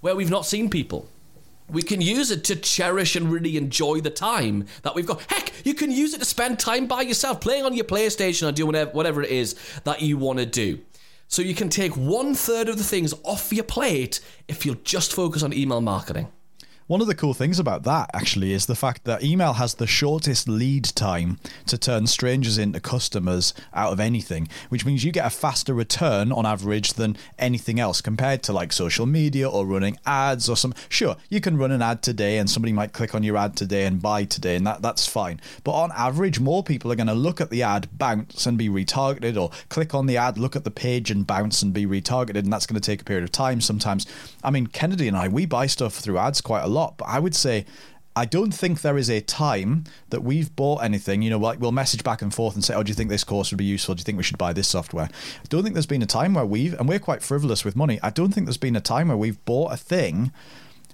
where 0.00 0.14
we've 0.14 0.30
not 0.30 0.46
seen 0.46 0.68
people. 0.68 1.08
We 1.70 1.82
can 1.82 2.02
use 2.02 2.30
it 2.30 2.44
to 2.44 2.56
cherish 2.56 3.16
and 3.16 3.32
really 3.32 3.56
enjoy 3.56 4.00
the 4.00 4.10
time 4.10 4.66
that 4.82 4.94
we've 4.94 5.06
got. 5.06 5.22
Heck, 5.30 5.52
you 5.64 5.72
can 5.72 5.90
use 5.90 6.12
it 6.12 6.18
to 6.18 6.26
spend 6.26 6.58
time 6.58 6.86
by 6.86 7.00
yourself, 7.00 7.40
playing 7.40 7.64
on 7.64 7.72
your 7.72 7.86
PlayStation 7.86 8.46
or 8.46 8.52
doing 8.52 8.66
whatever, 8.66 8.90
whatever 8.90 9.22
it 9.22 9.30
is 9.30 9.56
that 9.84 10.02
you 10.02 10.18
want 10.18 10.38
to 10.38 10.44
do. 10.44 10.80
So 11.32 11.40
you 11.40 11.54
can 11.54 11.70
take 11.70 11.96
one 11.96 12.34
third 12.34 12.68
of 12.68 12.76
the 12.76 12.84
things 12.84 13.14
off 13.24 13.54
your 13.54 13.64
plate 13.64 14.20
if 14.48 14.66
you'll 14.66 14.74
just 14.84 15.14
focus 15.14 15.42
on 15.42 15.54
email 15.54 15.80
marketing. 15.80 16.28
One 16.88 17.00
of 17.00 17.06
the 17.06 17.14
cool 17.14 17.32
things 17.32 17.60
about 17.60 17.84
that 17.84 18.10
actually 18.12 18.52
is 18.52 18.66
the 18.66 18.74
fact 18.74 19.04
that 19.04 19.22
email 19.22 19.52
has 19.52 19.74
the 19.74 19.86
shortest 19.86 20.48
lead 20.48 20.84
time 20.84 21.38
to 21.66 21.78
turn 21.78 22.08
strangers 22.08 22.58
into 22.58 22.80
customers 22.80 23.54
out 23.72 23.92
of 23.92 24.00
anything, 24.00 24.48
which 24.68 24.84
means 24.84 25.04
you 25.04 25.12
get 25.12 25.24
a 25.24 25.30
faster 25.30 25.74
return 25.74 26.32
on 26.32 26.44
average 26.44 26.94
than 26.94 27.16
anything 27.38 27.78
else 27.78 28.00
compared 28.00 28.42
to 28.42 28.52
like 28.52 28.72
social 28.72 29.06
media 29.06 29.48
or 29.48 29.64
running 29.64 29.96
ads 30.06 30.48
or 30.48 30.56
some. 30.56 30.74
Sure, 30.88 31.16
you 31.28 31.40
can 31.40 31.56
run 31.56 31.70
an 31.70 31.82
ad 31.82 32.02
today 32.02 32.38
and 32.38 32.50
somebody 32.50 32.72
might 32.72 32.92
click 32.92 33.14
on 33.14 33.22
your 33.22 33.36
ad 33.36 33.56
today 33.56 33.86
and 33.86 34.02
buy 34.02 34.24
today, 34.24 34.56
and 34.56 34.66
that, 34.66 34.82
that's 34.82 35.06
fine. 35.06 35.40
But 35.62 35.72
on 35.72 35.92
average, 35.92 36.40
more 36.40 36.64
people 36.64 36.90
are 36.90 36.96
going 36.96 37.06
to 37.06 37.14
look 37.14 37.40
at 37.40 37.50
the 37.50 37.62
ad, 37.62 37.96
bounce, 37.96 38.44
and 38.44 38.58
be 38.58 38.68
retargeted, 38.68 39.40
or 39.40 39.50
click 39.68 39.94
on 39.94 40.06
the 40.06 40.16
ad, 40.16 40.36
look 40.36 40.56
at 40.56 40.64
the 40.64 40.70
page, 40.70 41.12
and 41.12 41.26
bounce 41.26 41.62
and 41.62 41.72
be 41.72 41.86
retargeted, 41.86 42.38
and 42.38 42.52
that's 42.52 42.66
going 42.66 42.80
to 42.80 42.84
take 42.84 43.02
a 43.02 43.04
period 43.04 43.22
of 43.22 43.30
time 43.30 43.60
sometimes. 43.60 44.04
I 44.42 44.50
mean, 44.50 44.66
Kennedy 44.66 45.06
and 45.06 45.16
I, 45.16 45.28
we 45.28 45.46
buy 45.46 45.66
stuff 45.66 45.94
through 45.94 46.18
ads 46.18 46.40
quite 46.40 46.64
a 46.64 46.71
lot, 46.72 46.98
but 46.98 47.06
I 47.06 47.18
would 47.18 47.34
say 47.34 47.66
I 48.14 48.26
don't 48.26 48.52
think 48.52 48.82
there 48.82 48.98
is 48.98 49.08
a 49.08 49.20
time 49.20 49.84
that 50.10 50.22
we've 50.22 50.54
bought 50.54 50.82
anything. 50.82 51.22
You 51.22 51.30
know, 51.30 51.38
like 51.38 51.60
we'll 51.60 51.72
message 51.72 52.04
back 52.04 52.20
and 52.20 52.32
forth 52.32 52.54
and 52.54 52.62
say, 52.62 52.74
"Oh, 52.74 52.82
do 52.82 52.90
you 52.90 52.94
think 52.94 53.08
this 53.08 53.24
course 53.24 53.50
would 53.50 53.58
be 53.58 53.64
useful? 53.64 53.94
Do 53.94 54.00
you 54.00 54.04
think 54.04 54.18
we 54.18 54.24
should 54.24 54.38
buy 54.38 54.52
this 54.52 54.68
software?" 54.68 55.06
I 55.06 55.46
don't 55.48 55.62
think 55.62 55.74
there's 55.74 55.86
been 55.86 56.02
a 56.02 56.06
time 56.06 56.34
where 56.34 56.44
we've, 56.44 56.74
and 56.78 56.88
we're 56.88 56.98
quite 56.98 57.22
frivolous 57.22 57.64
with 57.64 57.74
money. 57.74 57.98
I 58.02 58.10
don't 58.10 58.32
think 58.32 58.46
there's 58.46 58.58
been 58.58 58.76
a 58.76 58.80
time 58.80 59.08
where 59.08 59.16
we've 59.16 59.42
bought 59.44 59.72
a 59.72 59.76
thing 59.78 60.30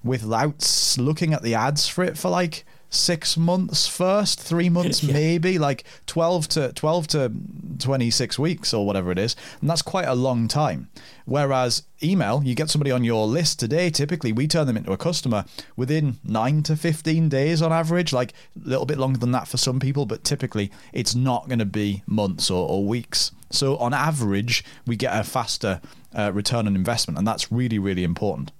without 0.05 0.97
looking 0.97 1.33
at 1.35 1.43
the 1.43 1.55
ads 1.55 1.89
for 1.89 2.05
it 2.05 2.17
for 2.17 2.29
like 2.29 2.65
six 2.91 3.37
months 3.37 3.87
first, 3.87 4.41
three 4.41 4.69
months 4.69 5.03
yeah. 5.03 5.13
maybe, 5.13 5.59
like 5.59 5.85
twelve 6.07 6.49
to 6.49 6.73
twelve 6.73 7.07
to 7.09 7.33
twenty 7.79 8.11
six 8.11 8.39
weeks 8.39 8.73
or 8.73 8.87
whatever 8.87 9.11
it 9.11 9.19
is, 9.19 9.37
and 9.61 9.69
that's 9.69 9.83
quite 9.83 10.07
a 10.07 10.15
long 10.15 10.49
time. 10.49 10.89
Whereas 11.25 11.83
email, 12.03 12.43
you 12.43 12.55
get 12.55 12.71
somebody 12.71 12.91
on 12.91 13.05
your 13.05 13.27
list 13.27 13.61
today. 13.61 13.91
Typically, 13.91 14.33
we 14.33 14.49
turn 14.49 14.67
them 14.67 14.77
into 14.77 14.93
a 14.93 14.97
customer 14.97 15.45
within 15.77 16.19
nine 16.25 16.63
to 16.65 16.77
fifteen 16.77 17.29
days 17.29 17.61
on 17.61 17.73
average. 17.73 18.13
Like 18.13 18.33
a 18.65 18.69
little 18.69 18.87
bit 18.87 18.99
longer 18.99 19.19
than 19.19 19.33
that 19.33 19.49
for 19.49 19.57
some 19.57 19.81
people, 19.81 20.07
but 20.07 20.25
typically 20.25 20.71
it's 20.93 21.15
not 21.15 21.49
going 21.49 21.59
to 21.59 21.67
be 21.67 22.03
months 22.07 22.51
or, 22.51 22.69
or, 22.69 22.85
weeks. 22.85 23.33
So 23.51 23.77
on 23.79 23.95
average, 23.95 24.65
we 24.87 24.97
get 24.97 25.19
a 25.19 25.25
faster 25.25 25.81
uh, 26.15 26.33
return 26.33 26.67
on 26.67 26.75
investment, 26.75 27.19
and 27.19 27.27
that's 27.27 27.53
really 27.53 27.79
really 27.79 28.05
important. 28.05 28.53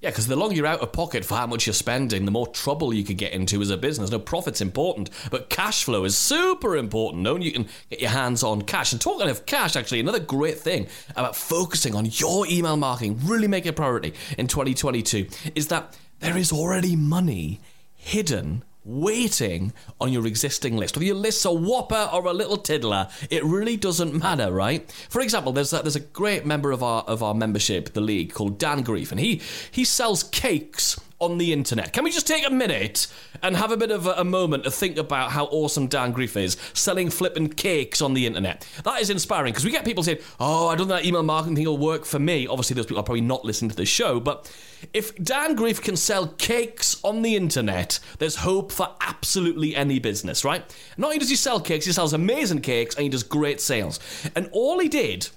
Yeah, 0.00 0.08
because 0.08 0.26
the 0.26 0.36
longer 0.36 0.56
you're 0.56 0.66
out 0.66 0.80
of 0.80 0.92
pocket 0.92 1.26
for 1.26 1.34
how 1.34 1.46
much 1.46 1.66
you're 1.66 1.74
spending, 1.74 2.24
the 2.24 2.30
more 2.30 2.46
trouble 2.46 2.94
you 2.94 3.04
could 3.04 3.18
get 3.18 3.32
into 3.32 3.60
as 3.60 3.68
a 3.68 3.76
business. 3.76 4.10
No, 4.10 4.18
profit's 4.18 4.62
important, 4.62 5.10
but 5.30 5.50
cash 5.50 5.84
flow 5.84 6.04
is 6.04 6.16
super 6.16 6.74
important. 6.74 7.22
Knowing 7.22 7.42
you 7.42 7.52
can 7.52 7.68
get 7.90 8.00
your 8.00 8.08
hands 8.08 8.42
on 8.42 8.62
cash. 8.62 8.92
And 8.92 9.00
talking 9.00 9.28
of 9.28 9.44
cash, 9.44 9.76
actually, 9.76 10.00
another 10.00 10.18
great 10.18 10.58
thing 10.58 10.86
about 11.16 11.36
focusing 11.36 11.94
on 11.94 12.06
your 12.06 12.46
email 12.46 12.78
marketing, 12.78 13.20
really 13.24 13.46
make 13.46 13.66
it 13.66 13.70
a 13.70 13.72
priority 13.74 14.14
in 14.38 14.46
2022, 14.46 15.26
is 15.54 15.68
that 15.68 15.98
there 16.20 16.38
is 16.38 16.50
already 16.50 16.96
money 16.96 17.60
hidden 17.94 18.64
waiting 18.90 19.72
on 20.00 20.12
your 20.12 20.26
existing 20.26 20.76
list. 20.76 20.96
Whether 20.96 21.06
your 21.06 21.16
list's 21.16 21.44
a 21.44 21.52
whopper 21.52 22.08
or 22.12 22.26
a 22.26 22.32
little 22.32 22.56
tiddler, 22.56 23.08
it 23.30 23.44
really 23.44 23.76
doesn't 23.76 24.14
matter, 24.14 24.52
right? 24.52 24.90
For 25.08 25.20
example, 25.20 25.52
there's 25.52 25.72
a, 25.72 25.82
there's 25.82 25.96
a 25.96 26.00
great 26.00 26.44
member 26.44 26.72
of 26.72 26.82
our 26.82 27.02
of 27.02 27.22
our 27.22 27.34
membership, 27.34 27.92
the 27.92 28.00
league, 28.00 28.32
called 28.32 28.58
Dan 28.58 28.82
Grief, 28.82 29.10
and 29.10 29.20
he 29.20 29.40
he 29.70 29.84
sells 29.84 30.22
cakes 30.22 30.98
on 31.20 31.38
the 31.38 31.52
internet. 31.52 31.92
Can 31.92 32.04
we 32.04 32.10
just 32.10 32.26
take 32.26 32.46
a 32.46 32.50
minute 32.50 33.06
and 33.42 33.56
have 33.56 33.70
a 33.70 33.76
bit 33.76 33.90
of 33.90 34.06
a, 34.06 34.12
a 34.12 34.24
moment 34.24 34.64
to 34.64 34.70
think 34.70 34.96
about 34.96 35.30
how 35.30 35.44
awesome 35.46 35.86
Dan 35.86 36.12
Grief 36.12 36.36
is 36.36 36.56
selling 36.72 37.10
flipping 37.10 37.48
cakes 37.48 38.00
on 38.00 38.14
the 38.14 38.26
internet? 38.26 38.66
That 38.84 39.00
is 39.00 39.10
inspiring 39.10 39.52
because 39.52 39.64
we 39.64 39.70
get 39.70 39.84
people 39.84 40.02
saying, 40.02 40.18
"Oh, 40.40 40.68
I 40.68 40.76
don't 40.76 40.88
think 40.88 41.00
that 41.00 41.06
email 41.06 41.22
marketing 41.22 41.56
thing 41.56 41.66
will 41.66 41.78
work 41.78 42.04
for 42.04 42.18
me." 42.18 42.46
Obviously, 42.46 42.74
those 42.74 42.86
people 42.86 43.00
are 43.00 43.04
probably 43.04 43.20
not 43.20 43.44
listening 43.44 43.70
to 43.70 43.76
the 43.76 43.86
show, 43.86 44.18
but 44.18 44.50
if 44.92 45.14
Dan 45.16 45.54
Grief 45.54 45.82
can 45.82 45.96
sell 45.96 46.26
cakes 46.26 46.98
on 47.04 47.22
the 47.22 47.36
internet, 47.36 48.00
there's 48.18 48.36
hope 48.36 48.72
for 48.72 48.88
absolutely 49.00 49.76
any 49.76 49.98
business, 49.98 50.44
right? 50.44 50.64
Not 50.96 51.08
only 51.08 51.18
does 51.18 51.30
he 51.30 51.36
sell 51.36 51.60
cakes, 51.60 51.84
he 51.84 51.92
sells 51.92 52.12
amazing 52.12 52.60
cakes 52.60 52.94
and 52.94 53.02
he 53.02 53.08
does 53.08 53.22
great 53.22 53.60
sales. 53.60 54.00
And 54.34 54.48
all 54.52 54.78
he 54.78 54.88
did 54.88 55.28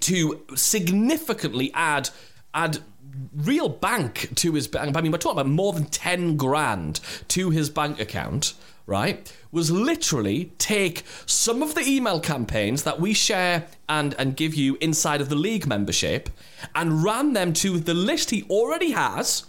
to 0.00 0.42
significantly 0.54 1.70
add 1.74 2.08
add 2.54 2.78
real 3.34 3.68
bank 3.68 4.30
to 4.36 4.52
his 4.52 4.68
bank. 4.68 4.96
I 4.96 5.00
mean, 5.00 5.12
we're 5.12 5.18
talking 5.18 5.40
about 5.40 5.50
more 5.50 5.72
than 5.72 5.86
10 5.86 6.36
grand 6.36 7.00
to 7.28 7.50
his 7.50 7.70
bank 7.70 8.00
account, 8.00 8.54
right? 8.86 9.32
Was 9.50 9.70
literally 9.70 10.52
take 10.58 11.04
some 11.26 11.62
of 11.62 11.74
the 11.74 11.82
email 11.82 12.20
campaigns 12.20 12.84
that 12.84 13.00
we 13.00 13.12
share 13.12 13.66
and, 13.88 14.14
and 14.18 14.36
give 14.36 14.54
you 14.54 14.76
inside 14.80 15.20
of 15.20 15.28
the 15.28 15.34
league 15.34 15.66
membership 15.66 16.30
and 16.74 17.04
ran 17.04 17.32
them 17.32 17.52
to 17.54 17.78
the 17.78 17.94
list 17.94 18.30
he 18.30 18.44
already 18.44 18.92
has 18.92 19.44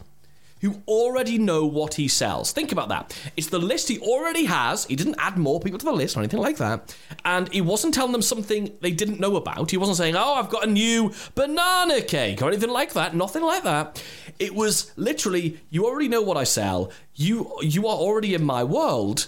who 0.64 0.82
already 0.88 1.38
know 1.38 1.66
what 1.66 1.96
he 1.96 2.08
sells. 2.08 2.54
Think 2.54 2.72
about 2.72 2.88
that. 2.88 3.14
It's 3.36 3.48
the 3.48 3.60
list 3.60 3.90
he 3.90 4.00
already 4.00 4.46
has. 4.46 4.86
He 4.86 4.96
didn't 4.96 5.18
add 5.20 5.38
more 5.38 5.60
people 5.60 5.78
to 5.78 5.86
the 5.86 5.92
list 5.92 6.16
or 6.16 6.22
anything 6.22 6.40
like 6.40 6.56
that. 6.56 6.96
And 7.26 7.52
he 7.52 7.60
wasn't 7.60 7.94
telling 7.94 8.14
them 8.14 8.22
something 8.22 8.72
they 8.80 8.92
didn't 8.92 9.20
know 9.20 9.36
about. 9.36 9.72
He 9.72 9.78
wasn't 9.78 9.98
saying, 9.98 10.16
oh, 10.16 10.36
I've 10.36 10.50
got 10.50 10.64
a 10.66 10.72
new 10.72 11.12
banana 11.36 12.02
cake 12.02 12.42
or 12.42 12.48
anything 12.48 12.70
like 12.70 12.94
that. 12.94 13.14
Nothing 13.14 13.44
like 13.44 13.64
that. 13.64 14.02
It 14.40 14.56
was 14.56 14.94
literally, 14.96 15.60
you 15.70 15.86
already 15.86 16.08
know 16.08 16.22
what 16.22 16.38
I 16.38 16.46
sell. 16.46 16.92
You, 17.14 17.52
you 17.62 17.86
are 17.86 17.98
already 17.98 18.34
in 18.34 18.46
my 18.46 18.64
world 18.64 19.28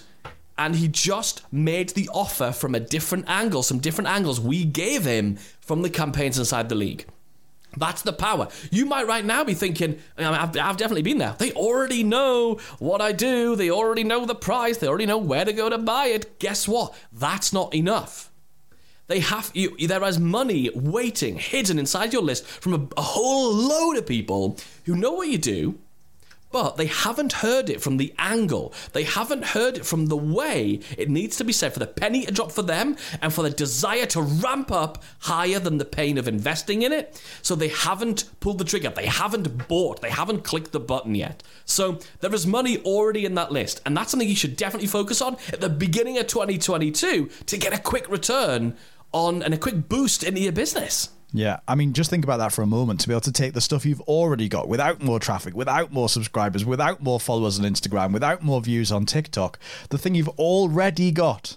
and 0.56 0.76
he 0.76 0.88
just 0.88 1.42
made 1.52 1.90
the 1.90 2.08
offer 2.14 2.50
from 2.50 2.74
a 2.74 2.80
different 2.80 3.28
angle, 3.28 3.62
some 3.62 3.78
different 3.78 4.08
angles 4.08 4.40
we 4.40 4.64
gave 4.64 5.04
him 5.04 5.36
from 5.60 5.82
the 5.82 5.90
campaigns 5.90 6.38
inside 6.38 6.70
the 6.70 6.74
league. 6.74 7.04
That's 7.76 8.02
the 8.02 8.12
power. 8.12 8.48
You 8.70 8.86
might 8.86 9.06
right 9.06 9.24
now 9.24 9.44
be 9.44 9.54
thinking, 9.54 9.98
I've, 10.16 10.56
I've, 10.56 10.76
definitely 10.76 11.02
been 11.02 11.18
there. 11.18 11.34
They 11.38 11.52
already 11.52 12.02
know 12.02 12.58
what 12.78 13.00
I 13.00 13.12
do. 13.12 13.56
They 13.56 13.70
already 13.70 14.04
know 14.04 14.24
the 14.24 14.34
price. 14.34 14.78
They 14.78 14.88
already 14.88 15.06
know 15.06 15.18
where 15.18 15.44
to 15.44 15.52
go 15.52 15.68
to 15.68 15.78
buy 15.78 16.06
it. 16.06 16.38
Guess 16.38 16.68
what? 16.68 16.94
That's 17.12 17.52
not 17.52 17.74
enough. 17.74 18.30
They 19.08 19.20
have 19.20 19.50
you. 19.54 19.76
There 19.86 20.02
is 20.04 20.18
money 20.18 20.70
waiting, 20.74 21.38
hidden 21.38 21.78
inside 21.78 22.12
your 22.12 22.22
list 22.22 22.46
from 22.46 22.74
a, 22.74 22.88
a 22.96 23.02
whole 23.02 23.54
load 23.54 23.96
of 23.96 24.06
people 24.06 24.58
who 24.84 24.96
know 24.96 25.12
what 25.12 25.28
you 25.28 25.38
do, 25.38 25.78
but 26.50 26.76
they 26.76 26.86
haven't 26.86 27.34
heard 27.34 27.68
it 27.68 27.82
from 27.82 27.96
the 27.96 28.14
angle. 28.18 28.72
They 28.92 29.04
haven't 29.04 29.44
heard 29.44 29.76
it 29.76 29.86
from 29.86 30.06
the 30.06 30.16
way 30.16 30.80
it 30.96 31.10
needs 31.10 31.36
to 31.36 31.44
be 31.44 31.52
said 31.52 31.72
for 31.72 31.78
the 31.78 31.86
penny 31.86 32.24
to 32.24 32.32
drop 32.32 32.52
for 32.52 32.62
them 32.62 32.96
and 33.20 33.32
for 33.32 33.42
the 33.42 33.50
desire 33.50 34.06
to 34.06 34.22
ramp 34.22 34.70
up 34.70 35.02
higher 35.20 35.58
than 35.58 35.78
the 35.78 35.84
pain 35.84 36.18
of 36.18 36.28
investing 36.28 36.82
in 36.82 36.92
it. 36.92 37.20
So 37.42 37.54
they 37.54 37.68
haven't 37.68 38.24
pulled 38.40 38.58
the 38.58 38.64
trigger. 38.64 38.90
They 38.90 39.06
haven't 39.06 39.68
bought. 39.68 40.00
They 40.00 40.10
haven't 40.10 40.44
clicked 40.44 40.72
the 40.72 40.80
button 40.80 41.14
yet. 41.14 41.42
So 41.64 41.98
there 42.20 42.34
is 42.34 42.46
money 42.46 42.78
already 42.78 43.24
in 43.24 43.34
that 43.34 43.52
list. 43.52 43.80
And 43.84 43.96
that's 43.96 44.10
something 44.10 44.28
you 44.28 44.36
should 44.36 44.56
definitely 44.56 44.88
focus 44.88 45.20
on 45.20 45.36
at 45.52 45.60
the 45.60 45.68
beginning 45.68 46.18
of 46.18 46.26
2022 46.26 47.28
to 47.46 47.58
get 47.58 47.74
a 47.74 47.78
quick 47.78 48.08
return 48.08 48.76
on 49.12 49.42
and 49.42 49.54
a 49.54 49.58
quick 49.58 49.88
boost 49.88 50.22
into 50.22 50.40
your 50.40 50.52
business. 50.52 51.10
Yeah, 51.32 51.58
I 51.66 51.74
mean, 51.74 51.92
just 51.92 52.08
think 52.08 52.24
about 52.24 52.38
that 52.38 52.52
for 52.52 52.62
a 52.62 52.66
moment 52.66 53.00
to 53.00 53.08
be 53.08 53.12
able 53.12 53.20
to 53.22 53.32
take 53.32 53.52
the 53.52 53.60
stuff 53.60 53.84
you've 53.84 54.00
already 54.02 54.48
got 54.48 54.68
without 54.68 55.02
more 55.02 55.18
traffic, 55.18 55.54
without 55.54 55.92
more 55.92 56.08
subscribers, 56.08 56.64
without 56.64 57.02
more 57.02 57.20
followers 57.20 57.58
on 57.58 57.64
Instagram, 57.64 58.12
without 58.12 58.42
more 58.42 58.60
views 58.60 58.92
on 58.92 59.04
TikTok, 59.06 59.58
the 59.90 59.98
thing 59.98 60.14
you've 60.14 60.28
already 60.30 61.10
got, 61.10 61.56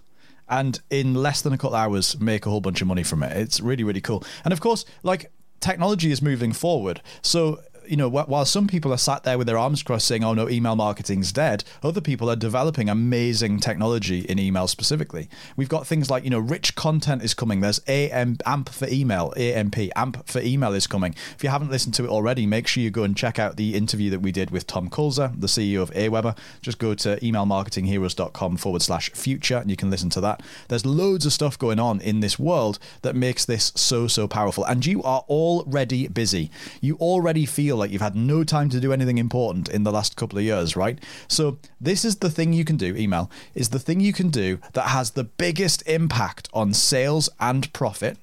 and 0.49 0.81
in 0.89 1.13
less 1.13 1.41
than 1.41 1.53
a 1.53 1.57
couple 1.57 1.75
hours 1.75 2.19
make 2.19 2.45
a 2.45 2.49
whole 2.49 2.61
bunch 2.61 2.81
of 2.81 2.87
money 2.87 3.03
from 3.03 3.23
it. 3.23 3.37
It's 3.37 3.61
really, 3.61 3.83
really 3.83 4.01
cool. 4.01 4.23
And 4.43 4.51
of 4.51 4.59
course, 4.59 4.85
like, 5.03 5.31
technology 5.59 6.11
is 6.11 6.21
moving 6.21 6.51
forward. 6.51 7.01
So 7.21 7.59
you 7.89 7.97
know, 7.97 8.07
while 8.07 8.45
some 8.45 8.67
people 8.67 8.93
are 8.93 8.97
sat 8.97 9.23
there 9.23 9.37
with 9.37 9.47
their 9.47 9.57
arms 9.57 9.81
crossed 9.81 10.07
saying, 10.07 10.23
"Oh 10.23 10.33
no, 10.33 10.47
email 10.47 10.75
marketing's 10.75 11.31
dead," 11.31 11.63
other 11.81 12.01
people 12.01 12.29
are 12.29 12.35
developing 12.35 12.87
amazing 12.87 13.59
technology 13.59 14.19
in 14.19 14.37
email 14.37 14.67
specifically. 14.67 15.27
We've 15.55 15.69
got 15.69 15.87
things 15.87 16.09
like, 16.09 16.23
you 16.23 16.29
know, 16.29 16.39
rich 16.39 16.75
content 16.75 17.23
is 17.23 17.33
coming. 17.33 17.61
There's 17.61 17.81
AM 17.87 18.37
AMP 18.45 18.69
for 18.69 18.87
email, 18.89 19.33
AMP 19.35 19.77
AMP 19.95 20.27
for 20.27 20.39
email 20.39 20.73
is 20.73 20.85
coming. 20.85 21.15
If 21.35 21.43
you 21.43 21.49
haven't 21.49 21.71
listened 21.71 21.95
to 21.95 22.05
it 22.05 22.09
already, 22.09 22.45
make 22.45 22.67
sure 22.67 22.83
you 22.83 22.91
go 22.91 23.03
and 23.03 23.17
check 23.17 23.39
out 23.39 23.55
the 23.55 23.75
interview 23.75 24.11
that 24.11 24.21
we 24.21 24.31
did 24.31 24.51
with 24.51 24.67
Tom 24.67 24.89
Kulzer, 24.89 25.39
the 25.39 25.47
CEO 25.47 25.81
of 25.81 25.91
Aweber. 25.91 26.37
Just 26.61 26.77
go 26.77 26.93
to 26.93 27.19
emailmarketingheroes.com 27.21 28.57
forward 28.57 28.83
slash 28.83 29.09
future 29.13 29.57
and 29.57 29.69
you 29.71 29.75
can 29.75 29.89
listen 29.89 30.09
to 30.11 30.21
that. 30.21 30.43
There's 30.67 30.85
loads 30.85 31.25
of 31.25 31.33
stuff 31.33 31.57
going 31.57 31.79
on 31.79 32.01
in 32.01 32.19
this 32.19 32.37
world 32.37 32.77
that 33.01 33.15
makes 33.15 33.45
this 33.45 33.71
so 33.75 34.07
so 34.07 34.27
powerful, 34.27 34.63
and 34.65 34.85
you 34.85 35.01
are 35.01 35.23
already 35.27 36.07
busy. 36.07 36.51
You 36.81 36.95
already 36.97 37.45
feel 37.47 37.78
like 37.79 37.91
you've 37.91 38.01
had 38.01 38.15
no 38.15 38.43
time 38.43 38.69
to 38.69 38.79
do 38.79 38.93
anything 38.93 39.17
important 39.17 39.69
in 39.69 39.83
the 39.83 39.91
last 39.91 40.15
couple 40.15 40.37
of 40.37 40.43
years, 40.43 40.75
right? 40.75 40.99
So 41.27 41.57
this 41.81 42.05
is 42.05 42.17
the 42.17 42.29
thing 42.29 42.53
you 42.53 42.65
can 42.65 42.77
do, 42.77 42.95
email, 42.95 43.31
is 43.55 43.69
the 43.69 43.79
thing 43.79 43.99
you 43.99 44.13
can 44.13 44.29
do 44.29 44.59
that 44.73 44.89
has 44.89 45.11
the 45.11 45.23
biggest 45.23 45.87
impact 45.87 46.49
on 46.53 46.73
sales 46.73 47.29
and 47.39 47.71
profit 47.73 48.17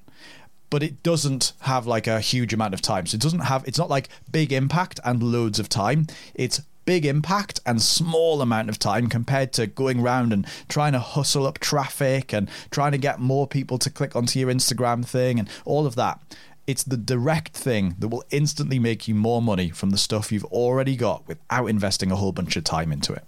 but 0.69 0.83
it 0.83 1.01
doesn't 1.01 1.53
have 1.61 1.87
like 1.87 2.07
a 2.07 2.19
huge 2.19 2.53
amount 2.53 2.73
of 2.73 2.81
time. 2.81 3.05
So 3.05 3.15
it 3.15 3.21
doesn't 3.21 3.39
have 3.39 3.63
it's 3.65 3.77
not 3.77 3.89
like 3.89 4.09
big 4.31 4.51
impact 4.51 4.99
and 5.05 5.23
loads 5.23 5.59
of 5.59 5.69
time. 5.69 6.07
It's 6.35 6.61
big 6.87 7.05
impact 7.05 7.59
and 7.65 7.81
small 7.81 8.41
amount 8.41 8.69
of 8.69 8.79
time 8.79 9.07
compared 9.07 9.51
to 9.53 9.67
going 9.67 9.99
around 9.99 10.31
and 10.31 10.47
trying 10.69 10.93
to 10.93 10.99
hustle 10.99 11.45
up 11.45 11.59
traffic 11.59 12.33
and 12.33 12.49
trying 12.71 12.93
to 12.93 12.97
get 12.97 13.19
more 13.19 13.45
people 13.45 13.77
to 13.77 13.89
click 13.89 14.15
onto 14.15 14.39
your 14.39 14.49
Instagram 14.49 15.05
thing 15.05 15.37
and 15.37 15.49
all 15.65 15.85
of 15.85 15.95
that. 15.95 16.19
It's 16.67 16.83
the 16.83 16.97
direct 16.97 17.55
thing 17.55 17.95
that 17.99 18.09
will 18.09 18.25
instantly 18.29 18.77
make 18.77 19.07
you 19.07 19.15
more 19.15 19.41
money 19.41 19.69
from 19.69 19.89
the 19.91 19.97
stuff 19.97 20.31
you've 20.31 20.45
already 20.45 20.95
got 20.95 21.25
without 21.27 21.67
investing 21.67 22.11
a 22.11 22.17
whole 22.17 22.33
bunch 22.33 22.57
of 22.57 22.65
time 22.65 22.91
into 22.91 23.13
it. 23.13 23.23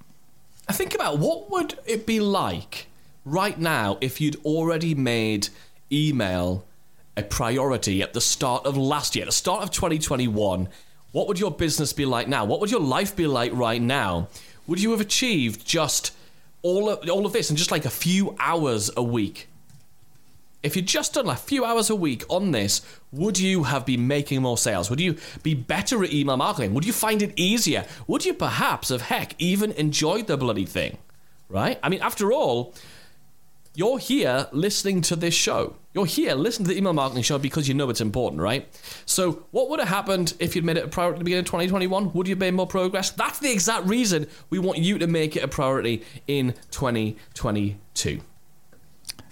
I 0.68 0.74
think 0.74 0.94
about 0.94 1.18
what 1.18 1.50
would 1.50 1.80
it 1.86 2.06
be 2.06 2.20
like 2.20 2.88
right 3.26 3.58
now 3.58 3.98
if 4.02 4.20
you'd 4.20 4.36
already 4.46 4.94
made 4.94 5.50
email 5.92 6.66
a 7.20 7.24
priority 7.24 8.02
at 8.02 8.14
the 8.14 8.22
start 8.22 8.66
of 8.66 8.78
last 8.78 9.16
year, 9.16 9.26
the 9.26 9.32
start 9.32 9.64
of 9.64 9.72
2021. 9.72 10.70
What 11.12 11.28
would 11.28 11.40
your 11.40 11.52
business 11.52 11.92
be 11.92 12.06
like 12.06 12.28
now? 12.28 12.46
What 12.46 12.60
would 12.62 12.72
your 12.72 12.82
life 12.82 13.16
be 13.16 13.28
like 13.28 13.52
right 13.54 13.82
now? 13.82 14.28
Would 14.68 14.82
you 14.82 14.92
have 14.92 15.02
achieved 15.02 15.66
just 15.66 16.14
all 16.62 16.90
of, 16.90 17.10
all 17.10 17.26
of 17.26 17.34
this 17.34 17.50
in 17.50 17.56
just 17.56 17.72
like 17.72 17.86
a 17.86 17.90
few 17.90 18.36
hours 18.40 18.92
a 18.96 19.04
week? 19.04 19.48
If 20.62 20.76
you'd 20.76 20.88
just 20.88 21.14
done 21.14 21.28
a 21.28 21.36
few 21.36 21.64
hours 21.64 21.90
a 21.90 21.96
week 21.96 22.24
on 22.30 22.52
this, 22.52 22.82
would 23.12 23.40
you 23.40 23.64
have 23.64 23.86
been 23.86 24.08
making 24.08 24.42
more 24.42 24.58
sales? 24.58 24.90
Would 24.90 25.00
you 25.00 25.18
be 25.42 25.54
better 25.54 26.04
at 26.04 26.14
email 26.14 26.38
marketing? 26.38 26.74
Would 26.74 26.86
you 26.86 26.94
find 26.94 27.22
it 27.22 27.34
easier? 27.36 27.86
Would 28.08 28.26
you 28.26 28.34
perhaps 28.34 28.90
have 28.90 29.04
heck 29.04 29.36
even 29.40 29.72
enjoyed 29.74 30.28
the 30.28 30.38
bloody 30.38 30.66
thing? 30.66 30.98
Right? 31.48 31.80
I 31.82 31.90
mean, 31.90 32.02
after 32.02 32.32
all, 32.32 32.76
you're 33.74 33.98
here 33.98 34.48
listening 34.52 35.02
to 35.04 35.16
this 35.16 35.34
show. 35.34 35.76
You're 35.94 36.06
here 36.06 36.36
listening 36.36 36.68
to 36.68 36.74
the 36.74 36.78
email 36.78 36.94
marketing 36.94 37.24
show 37.24 37.38
because 37.38 37.68
you 37.68 37.74
know 37.74 37.90
it's 37.90 38.02
important, 38.02 38.42
right? 38.42 38.68
So, 39.06 39.44
what 39.52 39.70
would 39.70 39.80
have 39.80 39.90
happened 39.90 40.34
if 40.40 40.56
you'd 40.56 40.66
made 40.66 40.78
it 40.78 40.84
a 40.84 40.88
priority 40.88 41.16
at 41.16 41.20
the 41.20 41.24
beginning 41.24 41.42
of 41.42 41.46
2021? 41.48 42.14
Would 42.14 42.28
you 42.28 42.34
have 42.34 42.40
made 42.40 42.54
more 42.54 42.68
progress? 42.68 43.12
That's 43.12 43.40
the 43.40 43.52
exact 43.52 43.88
reason 43.88 44.28
we 44.50 44.60
want 44.60 44.80
you 44.80 44.98
to 45.00 45.08
make 45.08 45.36
it 45.36 45.44
a 45.44 45.48
priority 45.48 46.04
in 46.28 46.54
2022. 46.72 48.22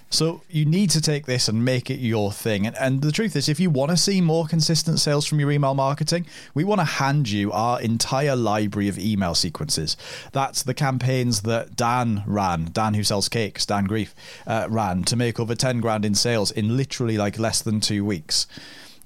So 0.09 0.41
you 0.49 0.65
need 0.65 0.89
to 0.91 1.01
take 1.01 1.25
this 1.25 1.47
and 1.47 1.65
make 1.65 1.89
it 1.89 1.99
your 1.99 2.31
thing. 2.31 2.65
And, 2.65 2.77
and 2.77 3.01
the 3.01 3.11
truth 3.11 3.35
is, 3.35 3.49
if 3.49 3.59
you 3.59 3.69
want 3.69 3.91
to 3.91 3.97
see 3.97 4.21
more 4.21 4.45
consistent 4.45 4.99
sales 4.99 5.25
from 5.25 5.39
your 5.39 5.51
email 5.51 5.73
marketing, 5.73 6.25
we 6.53 6.63
want 6.63 6.79
to 6.79 6.85
hand 6.85 7.29
you 7.29 7.51
our 7.51 7.81
entire 7.81 8.35
library 8.35 8.87
of 8.87 8.97
email 8.97 9.35
sequences. 9.35 9.97
That's 10.31 10.63
the 10.63 10.73
campaigns 10.73 11.41
that 11.41 11.75
Dan 11.75 12.23
ran, 12.25 12.69
Dan 12.71 12.93
who 12.93 13.03
sells 13.03 13.27
cakes, 13.27 13.65
Dan 13.65 13.85
Grief, 13.85 14.15
uh, 14.45 14.67
ran 14.69 15.03
to 15.03 15.15
make 15.15 15.39
over 15.39 15.55
10 15.55 15.81
grand 15.81 16.05
in 16.05 16.15
sales 16.15 16.51
in 16.51 16.77
literally 16.77 17.17
like 17.17 17.37
less 17.37 17.61
than 17.61 17.81
two 17.81 18.05
weeks 18.05 18.47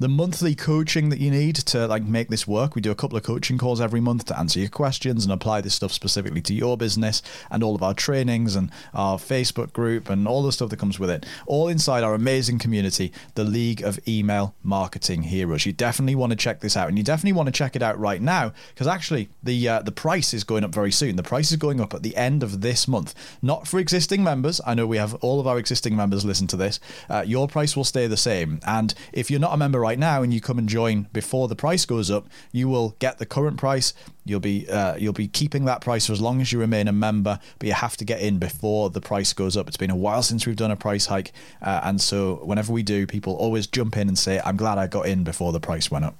the 0.01 0.09
monthly 0.09 0.55
coaching 0.55 1.09
that 1.09 1.19
you 1.19 1.29
need 1.29 1.55
to 1.55 1.85
like 1.85 2.01
make 2.01 2.27
this 2.29 2.47
work. 2.47 2.73
We 2.73 2.81
do 2.81 2.89
a 2.89 2.95
couple 2.95 3.17
of 3.17 3.23
coaching 3.23 3.59
calls 3.59 3.79
every 3.79 4.01
month 4.01 4.25
to 4.25 4.37
answer 4.37 4.59
your 4.59 4.67
questions 4.67 5.23
and 5.23 5.31
apply 5.31 5.61
this 5.61 5.75
stuff 5.75 5.91
specifically 5.91 6.41
to 6.41 6.55
your 6.55 6.75
business 6.75 7.21
and 7.51 7.61
all 7.61 7.75
of 7.75 7.83
our 7.83 7.93
trainings 7.93 8.55
and 8.55 8.71
our 8.95 9.19
Facebook 9.19 9.73
group 9.73 10.09
and 10.09 10.27
all 10.27 10.41
the 10.41 10.51
stuff 10.51 10.71
that 10.71 10.79
comes 10.79 10.97
with 10.97 11.11
it. 11.11 11.27
All 11.45 11.67
inside 11.67 12.03
our 12.03 12.15
amazing 12.15 12.57
community, 12.57 13.13
the 13.35 13.43
League 13.43 13.83
of 13.83 13.99
Email 14.07 14.55
Marketing 14.63 15.21
Heroes. 15.21 15.67
You 15.67 15.71
definitely 15.73 16.15
want 16.15 16.31
to 16.31 16.35
check 16.35 16.61
this 16.61 16.75
out 16.75 16.89
and 16.89 16.97
you 16.97 17.03
definitely 17.03 17.33
want 17.33 17.45
to 17.45 17.53
check 17.53 17.75
it 17.75 17.83
out 17.83 17.99
right 17.99 18.23
now 18.23 18.53
because 18.73 18.87
actually 18.87 19.29
the 19.43 19.69
uh, 19.69 19.81
the 19.83 19.91
price 19.91 20.33
is 20.33 20.43
going 20.43 20.63
up 20.63 20.73
very 20.73 20.91
soon. 20.91 21.15
The 21.15 21.21
price 21.21 21.51
is 21.51 21.57
going 21.57 21.79
up 21.79 21.93
at 21.93 22.01
the 22.01 22.15
end 22.15 22.41
of 22.41 22.61
this 22.61 22.87
month. 22.87 23.13
Not 23.43 23.67
for 23.67 23.79
existing 23.79 24.23
members. 24.23 24.59
I 24.65 24.73
know 24.73 24.87
we 24.87 24.97
have 24.97 25.13
all 25.15 25.39
of 25.39 25.45
our 25.45 25.59
existing 25.59 25.95
members 25.95 26.25
listen 26.25 26.47
to 26.47 26.57
this. 26.57 26.79
Uh, 27.07 27.23
your 27.23 27.47
price 27.47 27.77
will 27.77 27.83
stay 27.83 28.07
the 28.07 28.17
same. 28.17 28.59
And 28.65 28.95
if 29.13 29.29
you're 29.29 29.39
not 29.39 29.53
a 29.53 29.57
member 29.57 29.79
right 29.79 29.90
right 29.91 29.99
now 29.99 30.23
and 30.23 30.33
you 30.33 30.39
come 30.39 30.57
and 30.57 30.69
join 30.69 31.05
before 31.11 31.49
the 31.49 31.55
price 31.55 31.83
goes 31.83 32.09
up, 32.09 32.29
you 32.53 32.69
will 32.69 32.95
get 32.99 33.17
the 33.17 33.25
current 33.25 33.57
price. 33.57 33.93
You'll 34.23 34.39
be 34.39 34.69
uh, 34.69 34.95
you'll 34.95 35.11
be 35.11 35.27
keeping 35.27 35.65
that 35.65 35.81
price 35.81 36.07
for 36.07 36.13
as 36.13 36.21
long 36.21 36.39
as 36.39 36.53
you 36.53 36.59
remain 36.59 36.87
a 36.87 36.93
member, 36.93 37.39
but 37.59 37.67
you 37.67 37.73
have 37.73 37.97
to 37.97 38.05
get 38.05 38.21
in 38.21 38.39
before 38.39 38.89
the 38.89 39.01
price 39.01 39.33
goes 39.33 39.57
up. 39.57 39.67
It's 39.67 39.75
been 39.75 39.91
a 39.91 39.95
while 39.95 40.23
since 40.23 40.47
we've 40.47 40.55
done 40.55 40.71
a 40.71 40.77
price 40.77 41.07
hike, 41.07 41.33
uh, 41.61 41.81
and 41.83 41.99
so 41.99 42.35
whenever 42.45 42.71
we 42.71 42.83
do, 42.83 43.05
people 43.05 43.35
always 43.35 43.67
jump 43.67 43.97
in 43.97 44.07
and 44.07 44.17
say, 44.17 44.39
"I'm 44.45 44.55
glad 44.55 44.77
I 44.77 44.87
got 44.87 45.07
in 45.07 45.25
before 45.25 45.51
the 45.51 45.59
price 45.59 45.91
went 45.91 46.05
up." 46.05 46.15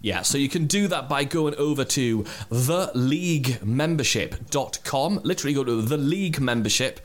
Yeah, 0.00 0.22
so 0.22 0.38
you 0.38 0.48
can 0.48 0.66
do 0.66 0.86
that 0.88 1.08
by 1.08 1.22
going 1.24 1.54
over 1.56 1.84
to 1.84 2.22
theleaguemembership.com. 2.52 5.20
Literally 5.24 5.54
go 5.54 5.64
to 5.64 5.82
the 5.82 5.96
league 5.96 6.40
membership 6.40 7.00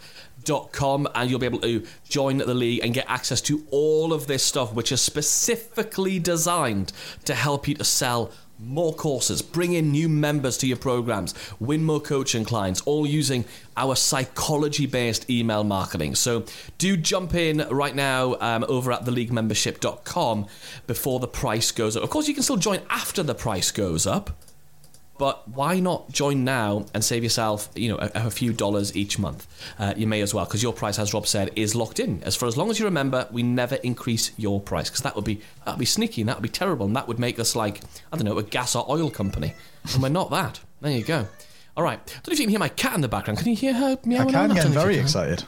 com 0.72 1.08
and 1.16 1.30
you'll 1.30 1.40
be 1.40 1.46
able 1.46 1.60
to 1.60 1.86
join 2.08 2.38
the 2.38 2.54
league 2.54 2.82
and 2.84 2.94
get 2.94 3.06
access 3.08 3.42
to 3.42 3.66
all 3.72 4.14
of 4.14 4.28
this 4.28 4.44
stuff 4.44 4.74
which 4.74 4.92
is 4.92 5.02
specifically 5.02 6.20
designed 6.20 6.92
to 7.26 7.34
help 7.34 7.68
you 7.68 7.76
to 7.76 7.84
sell 7.84 8.32
more 8.60 8.94
courses, 8.94 9.42
bring 9.42 9.74
in 9.74 9.92
new 9.92 10.08
members 10.08 10.58
to 10.58 10.68
your 10.68 10.78
programs, 10.78 11.34
win 11.60 11.84
more 11.84 12.00
coaching 12.00 12.46
clients, 12.46 12.82
all 12.82 13.06
using 13.06 13.46
our 13.76 13.96
psychology 13.96 14.86
based 14.86 15.30
email 15.30 15.64
marketing. 15.64 16.16
So 16.16 16.46
do 16.78 16.96
jump 16.96 17.34
in 17.34 17.68
right 17.70 17.96
now 17.96 18.38
um, 18.40 18.64
over 18.68 18.92
at 18.92 19.04
theleaguemembership.com 19.06 20.48
before 20.88 21.20
the 21.20 21.28
price 21.28 21.72
goes 21.72 21.98
up. 21.98 22.04
Of 22.04 22.10
course, 22.10 22.28
you 22.28 22.34
can 22.34 22.44
still 22.44 22.58
join 22.58 22.82
after 22.90 23.24
the 23.24 23.36
price 23.36 23.72
goes 23.72 24.08
up. 24.08 24.43
But 25.24 25.48
why 25.48 25.80
not 25.80 26.12
join 26.12 26.44
now 26.44 26.86
and 26.94 27.02
save 27.02 27.24
yourself, 27.24 27.70
you 27.76 27.88
know, 27.88 27.98
a, 27.98 28.28
a 28.28 28.30
few 28.30 28.52
dollars 28.52 28.94
each 28.94 29.18
month? 29.18 29.48
Uh, 29.80 29.94
you 29.96 30.06
may 30.06 30.20
as 30.20 30.34
well, 30.34 30.44
because 30.44 30.62
your 30.62 30.74
price, 30.74 31.00
as 31.00 31.14
Rob 31.14 31.28
said, 31.28 31.50
is 31.56 31.76
locked 31.76 32.02
in. 32.02 32.22
As 32.24 32.36
for 32.36 32.46
as 32.46 32.58
long 32.58 32.70
as 32.70 32.78
you 32.78 32.84
remember, 32.84 33.26
we 33.32 33.42
never 33.42 33.76
increase 33.76 34.34
your 34.36 34.60
price, 34.60 34.90
because 34.90 35.00
that 35.04 35.16
would 35.16 35.24
be 35.24 35.36
that 35.64 35.76
would 35.76 35.80
be 35.80 35.86
sneaky 35.86 36.20
and 36.24 36.28
that 36.28 36.36
would 36.36 36.44
be 36.44 36.50
terrible, 36.50 36.86
and 36.88 36.96
that 36.98 37.08
would 37.08 37.20
make 37.20 37.40
us 37.40 37.56
like 37.56 37.80
I 38.12 38.18
don't 38.18 38.26
know 38.26 38.38
a 38.38 38.44
gas 38.44 38.76
or 38.76 38.86
oil 38.90 39.10
company, 39.10 39.54
and 39.94 40.04
we're 40.04 40.10
not 40.10 40.30
that. 40.32 40.60
There 40.82 40.92
you 40.92 41.06
go. 41.06 41.26
All 41.78 41.86
right. 41.86 42.00
I 42.00 42.16
don't 42.16 42.28
know 42.28 42.34
if 42.34 42.40
you 42.40 42.46
can 42.46 42.50
hear 42.50 42.60
my 42.60 42.68
cat 42.68 42.94
in 42.96 43.00
the 43.00 43.08
background. 43.08 43.40
Can 43.40 43.48
you 43.48 43.56
hear 43.56 43.74
her 43.76 43.98
meowing? 44.04 44.36
I 44.36 44.48
can. 44.48 44.56
Get 44.56 44.68
very 44.68 44.98
excited. 44.98 45.46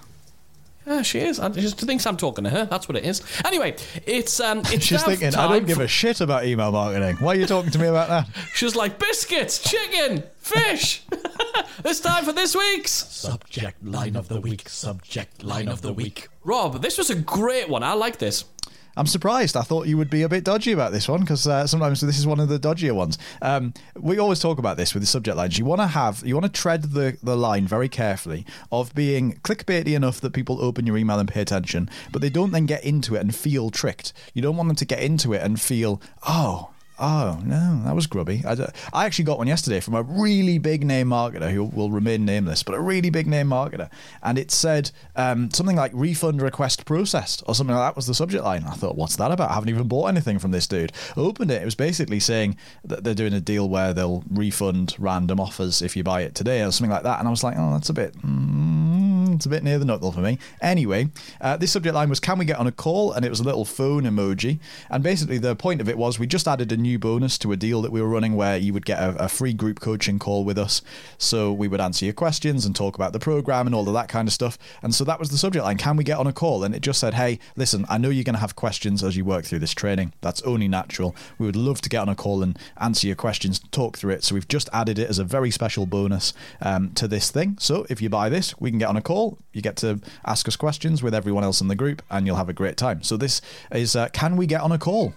Yeah, 0.86 1.02
she 1.02 1.20
is. 1.20 1.40
I- 1.40 1.52
She 1.52 1.62
just 1.62 1.80
thinks 1.80 2.06
I'm 2.06 2.18
talking 2.18 2.44
to 2.44 2.50
her. 2.50 2.66
That's 2.66 2.88
what 2.88 2.96
it 2.98 3.06
is. 3.06 3.22
Anyway, 3.44 3.76
it's 4.06 4.40
um, 4.40 4.60
it's 4.66 4.86
She's 4.86 5.04
thinking, 5.04 5.34
I 5.36 5.48
don't 5.48 5.66
give 5.66 5.80
a 5.80 5.88
shit 5.88 6.22
about 6.22 6.46
email 6.46 6.72
marketing. 6.72 7.16
Why 7.18 7.34
are 7.34 7.40
you 7.40 7.46
talking 7.48 7.72
to 7.72 7.80
me 7.80 7.88
about 7.88 8.10
that? 8.10 8.28
She's 8.56 8.76
like 8.76 9.00
biscuits, 9.00 9.60
chicken, 9.60 10.24
fish. 10.38 11.04
it's 11.86 12.00
time 12.00 12.24
for 12.24 12.34
this 12.34 12.56
week's. 12.56 12.92
Subject 12.92 13.84
line 13.84 14.16
of 14.16 14.28
the 14.28 14.40
week. 14.40 14.70
Subject 14.70 15.44
line 15.44 15.68
of 15.68 15.82
the 15.82 15.94
week. 15.94 16.28
Rob, 16.44 16.82
this 16.82 16.98
was 17.00 17.10
a 17.10 17.16
great 17.16 17.68
one. 17.68 17.82
I 17.82 17.94
like 17.94 18.18
this. 18.20 18.46
I'm 18.98 19.08
surprised. 19.08 19.58
I 19.58 19.62
thought 19.62 19.88
you 19.88 19.98
would 19.98 20.10
be 20.10 20.22
a 20.22 20.30
bit 20.30 20.44
dodgy 20.44 20.72
about 20.72 20.92
this 20.92 21.08
one 21.08 21.22
because 21.22 21.48
uh, 21.48 21.68
sometimes 21.68 22.02
this 22.02 22.18
is 22.18 22.28
one 22.28 22.40
of 22.40 22.50
the 22.50 22.60
dodgier 22.60 22.94
ones. 22.94 23.18
Um, 23.42 23.74
we 23.96 24.20
always 24.20 24.40
talk 24.40 24.58
about 24.58 24.78
this 24.78 24.94
with 24.94 25.04
the 25.04 25.08
subject 25.08 25.36
lines. 25.36 25.58
You 25.58 25.66
want 25.66 25.82
to 25.82 25.88
have, 25.88 26.24
you 26.26 26.36
want 26.36 26.46
to 26.46 26.62
tread 26.62 26.84
the, 26.84 27.18
the 27.22 27.36
line 27.36 27.68
very 27.68 27.90
carefully 27.90 28.46
of 28.72 28.94
being 28.96 29.34
clickbaity 29.44 29.96
enough 29.96 30.22
that 30.22 30.34
people 30.34 30.62
open 30.62 30.86
your 30.86 30.98
email 30.98 31.20
and 31.20 31.28
pay 31.28 31.42
attention, 31.42 31.90
but 32.12 32.22
they 32.22 32.30
don't 32.30 32.52
then 32.52 32.66
get 32.66 32.84
into 32.84 33.16
it 33.16 33.20
and 33.20 33.36
feel 33.36 33.70
tricked. 33.70 34.14
You 34.34 34.42
don't 34.42 34.58
want 34.58 34.70
them 34.70 34.76
to 34.78 34.86
get 34.86 35.00
into 35.00 35.34
it 35.34 35.42
and 35.42 35.60
feel, 35.60 36.02
oh, 36.28 36.70
Oh 36.98 37.42
no, 37.44 37.82
that 37.84 37.94
was 37.94 38.08
grubby. 38.08 38.42
I 38.46 39.06
actually 39.06 39.26
got 39.26 39.38
one 39.38 39.48
yesterday 39.48 39.82
from 39.82 39.96
a 39.96 40.04
really 40.04 40.58
big 40.60 40.86
name 40.86 41.10
marketer 41.10 41.52
who 41.52 41.66
will 41.66 41.92
remain 41.92 42.24
nameless, 42.24 42.64
but 42.64 42.74
a 42.74 42.80
really 42.80 43.10
big 43.10 43.28
name 43.28 43.50
marketer, 43.50 43.90
and 44.24 44.38
it 44.38 44.50
said 44.50 44.92
um, 45.18 45.52
something 45.52 45.76
like 45.76 45.92
"refund 45.94 46.42
request 46.42 46.86
processed" 46.86 47.44
or 47.48 47.56
something 47.56 47.76
like 47.76 47.90
that 47.90 47.96
was 47.98 48.08
the 48.08 48.14
subject 48.14 48.46
line. 48.46 48.64
I 48.64 48.76
thought, 48.76 48.96
what's 48.96 49.18
that 49.18 49.32
about? 49.32 49.52
I 49.52 49.56
haven't 49.56 49.70
even 49.70 49.88
bought 49.90 50.08
anything 50.08 50.40
from 50.40 50.52
this 50.52 50.68
dude. 50.68 50.94
Opened 51.18 51.52
it. 51.52 51.62
It 51.62 51.66
was 51.66 51.76
basically 51.76 52.22
saying 52.22 52.56
that 52.86 53.04
they're 53.04 53.14
doing 53.14 53.34
a 53.34 53.42
deal 53.42 53.68
where 53.68 53.94
they'll 53.94 54.24
refund 54.30 54.96
random 54.98 55.40
offers 55.40 55.82
if 55.82 55.98
you 55.98 56.04
buy 56.04 56.22
it 56.22 56.34
today 56.34 56.62
or 56.62 56.72
something 56.72 56.92
like 56.92 57.04
that. 57.04 57.20
And 57.20 57.28
I 57.28 57.32
was 57.32 57.44
like, 57.44 57.56
oh, 57.58 57.74
that's 57.74 57.90
a 57.90 57.94
bit. 57.94 58.14
Mm, 58.22 58.95
it's 59.36 59.46
a 59.46 59.50
bit 59.50 59.64
near 59.64 59.80
the 59.80 59.86
knuckle 59.86 60.12
for 60.12 60.22
me. 60.22 60.40
Anyway, 60.62 61.10
uh, 61.42 61.58
this 61.58 61.72
subject 61.72 61.96
line 61.96 62.10
was 62.10 62.20
"Can 62.20 62.38
we 62.38 62.46
get 62.46 62.58
on 62.58 62.68
a 62.68 62.72
call?" 62.72 63.12
and 63.12 63.26
it 63.26 63.30
was 63.30 63.40
a 63.40 63.44
little 63.44 63.66
phone 63.66 64.04
emoji. 64.04 64.60
And 64.90 65.04
basically, 65.04 65.38
the 65.38 65.56
point 65.56 65.82
of 65.82 65.90
it 65.90 65.98
was 65.98 66.20
we 66.20 66.28
just 66.28 66.48
added 66.48 66.72
a 66.72 66.78
new 66.78 67.00
bonus 67.00 67.38
to 67.40 67.52
a 67.52 67.56
deal 67.56 67.82
that 67.82 67.92
we 67.92 68.02
were 68.02 68.08
running 68.08 68.36
where 68.36 68.58
you 68.58 68.74
would 68.74 68.86
get 68.86 69.00
a, 69.00 69.26
a 69.26 69.30
free 69.30 69.54
group 69.54 69.80
coaching 69.80 70.20
call 70.20 70.44
with 70.44 70.58
us. 70.58 70.82
So 71.18 71.52
we 71.52 71.68
would 71.68 71.82
answer 71.82 72.06
your 72.06 72.14
questions 72.14 72.66
and 72.66 72.76
talk 72.76 72.96
about 72.96 73.14
the 73.14 73.20
program 73.20 73.68
and 73.68 73.76
all 73.76 73.88
of 73.88 73.94
that 73.94 74.10
kind 74.10 74.28
of 74.28 74.34
stuff. 74.34 74.58
And 74.82 74.94
so 74.94 75.04
that 75.04 75.20
was 75.20 75.30
the 75.30 75.38
subject 75.38 75.66
line 75.66 75.78
Can 75.78 75.98
we 75.98 76.04
get 76.04 76.18
on 76.18 76.28
a 76.28 76.34
call? 76.34 76.64
And 76.64 76.76
it 76.76 76.82
just 76.82 77.00
said, 77.00 77.14
Hey, 77.14 77.40
listen, 77.56 77.86
I 77.90 77.98
know 77.98 78.10
you're 78.10 78.24
going 78.24 78.36
to 78.36 78.40
have 78.42 78.56
questions 78.56 79.04
as 79.04 79.16
you 79.18 79.26
work 79.26 79.46
through 79.46 79.60
this 79.60 79.74
training. 79.74 80.14
That's 80.22 80.42
only 80.44 80.68
natural. 80.68 81.16
We 81.38 81.46
would 81.46 81.56
love 81.56 81.82
to 81.82 81.90
get 81.90 82.00
on 82.00 82.10
a 82.10 82.16
call 82.16 82.44
and 82.44 82.58
answer 82.80 83.08
your 83.08 83.16
questions, 83.16 83.60
talk 83.72 83.98
through 83.98 84.14
it. 84.14 84.24
So 84.24 84.36
we've 84.36 84.48
just 84.48 84.70
added 84.74 85.00
it 85.00 85.10
as 85.10 85.20
a 85.20 85.24
very 85.24 85.52
special 85.52 85.86
bonus 85.86 86.34
um, 86.62 86.92
to 86.94 87.08
this 87.08 87.32
thing. 87.32 87.58
So 87.60 87.86
if 87.90 88.02
you 88.02 88.10
buy 88.10 88.30
this, 88.30 88.60
we 88.60 88.70
can 88.70 88.80
get 88.80 88.90
on 88.90 88.98
a 88.98 89.02
call. 89.02 89.25
You 89.54 89.62
get 89.62 89.76
to 89.78 90.00
ask 90.26 90.48
us 90.48 90.56
questions 90.56 91.02
with 91.04 91.14
everyone 91.14 91.44
else 91.44 91.62
in 91.62 91.68
the 91.68 91.76
group, 91.76 92.02
and 92.10 92.26
you'll 92.26 92.36
have 92.36 92.50
a 92.50 92.54
great 92.54 92.78
time. 92.78 93.04
So 93.04 93.18
this 93.18 93.42
is 93.72 93.96
uh, 93.96 94.10
Can 94.10 94.38
we 94.38 94.46
get 94.46 94.62
on 94.62 94.72
a 94.72 94.78
call? 94.78 95.14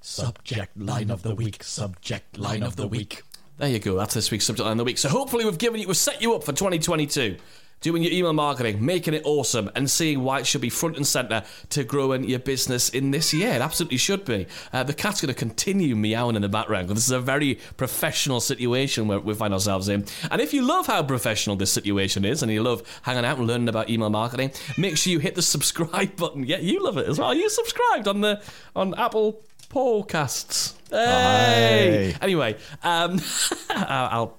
Subject 0.00 0.76
line 0.78 1.10
of 1.10 1.22
the 1.22 1.34
week. 1.34 1.62
Subject 1.62 2.38
line 2.38 2.62
of 2.62 2.76
the 2.76 2.86
week. 2.86 3.22
There 3.58 3.68
you 3.68 3.80
go. 3.80 3.96
That's 3.96 4.14
this 4.14 4.30
week's 4.30 4.46
subject 4.46 4.64
line 4.64 4.72
of 4.72 4.78
the 4.78 4.84
week. 4.84 4.98
So 4.98 5.08
hopefully 5.08 5.44
we've 5.44 5.58
given 5.58 5.80
you, 5.80 5.88
we've 5.88 5.96
set 5.96 6.22
you 6.22 6.34
up 6.34 6.44
for 6.44 6.52
2022. 6.52 7.36
Doing 7.80 8.02
your 8.02 8.12
email 8.12 8.32
marketing, 8.32 8.84
making 8.84 9.14
it 9.14 9.22
awesome, 9.24 9.70
and 9.74 9.88
seeing 9.88 10.22
why 10.24 10.40
it 10.40 10.46
should 10.46 10.60
be 10.60 10.68
front 10.70 10.96
and 10.96 11.06
center 11.06 11.44
to 11.70 11.84
growing 11.84 12.24
your 12.24 12.40
business 12.40 12.88
in 12.88 13.12
this 13.12 13.32
year. 13.32 13.52
It 13.54 13.60
absolutely 13.60 13.98
should 13.98 14.24
be. 14.24 14.46
Uh, 14.72 14.82
the 14.82 14.94
cat's 14.94 15.20
going 15.20 15.32
to 15.32 15.38
continue 15.38 15.94
meowing 15.94 16.34
in 16.34 16.42
the 16.42 16.48
background 16.48 16.88
because 16.88 17.02
this 17.02 17.06
is 17.06 17.12
a 17.12 17.20
very 17.20 17.58
professional 17.76 18.40
situation 18.40 19.06
where 19.06 19.20
we 19.20 19.34
find 19.34 19.54
ourselves 19.54 19.88
in. 19.88 20.06
And 20.30 20.40
if 20.40 20.52
you 20.52 20.62
love 20.62 20.86
how 20.88 21.02
professional 21.02 21.56
this 21.56 21.72
situation 21.72 22.24
is, 22.24 22.42
and 22.42 22.50
you 22.50 22.62
love 22.62 22.82
hanging 23.02 23.24
out 23.24 23.38
and 23.38 23.46
learning 23.46 23.68
about 23.68 23.90
email 23.90 24.10
marketing, 24.10 24.50
make 24.76 24.96
sure 24.96 25.12
you 25.12 25.18
hit 25.20 25.34
the 25.34 25.42
subscribe 25.42 26.16
button. 26.16 26.44
Yeah, 26.44 26.58
you 26.58 26.82
love 26.82 26.98
it 26.98 27.08
as 27.08 27.18
well. 27.18 27.28
Are 27.28 27.34
you 27.34 27.48
subscribed 27.48 28.08
on 28.08 28.20
the 28.22 28.42
on 28.74 28.94
Apple 28.94 29.42
Podcasts? 29.70 30.74
Hey! 30.90 32.14
Aye. 32.14 32.18
Anyway, 32.22 32.56
um, 32.82 33.20
I'll 33.70 34.37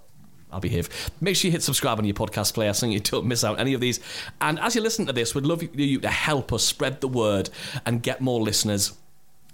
I'll 0.52 0.60
behave. 0.60 0.90
Make 1.22 1.36
sure 1.36 1.50
you 1.50 1.52
hit 1.52 1.64
subscribe 1.64 2.00
on 2.00 2.06
your 2.06 2.16
podcast 2.16 2.54
player 2.54 2.74
so 2.74 2.88
you 2.88 3.00
don't 3.00 3.26
miss 3.26 3.44
out 3.44 3.60
any 3.60 3.74
of 3.74 3.82
these. 3.82 4.00
And 4.42 4.60
as 4.60 4.76
you 4.76 4.82
listen 4.82 5.06
to 5.06 5.14
this, 5.14 5.36
we'd 5.36 5.46
love 5.46 5.64
you 5.74 6.00
to 6.00 6.10
help 6.10 6.52
us 6.52 6.64
spread 6.64 7.02
the 7.02 7.08
word 7.08 7.50
and 7.86 8.02
get 8.02 8.22
more 8.22 8.42
listeners. 8.42 8.94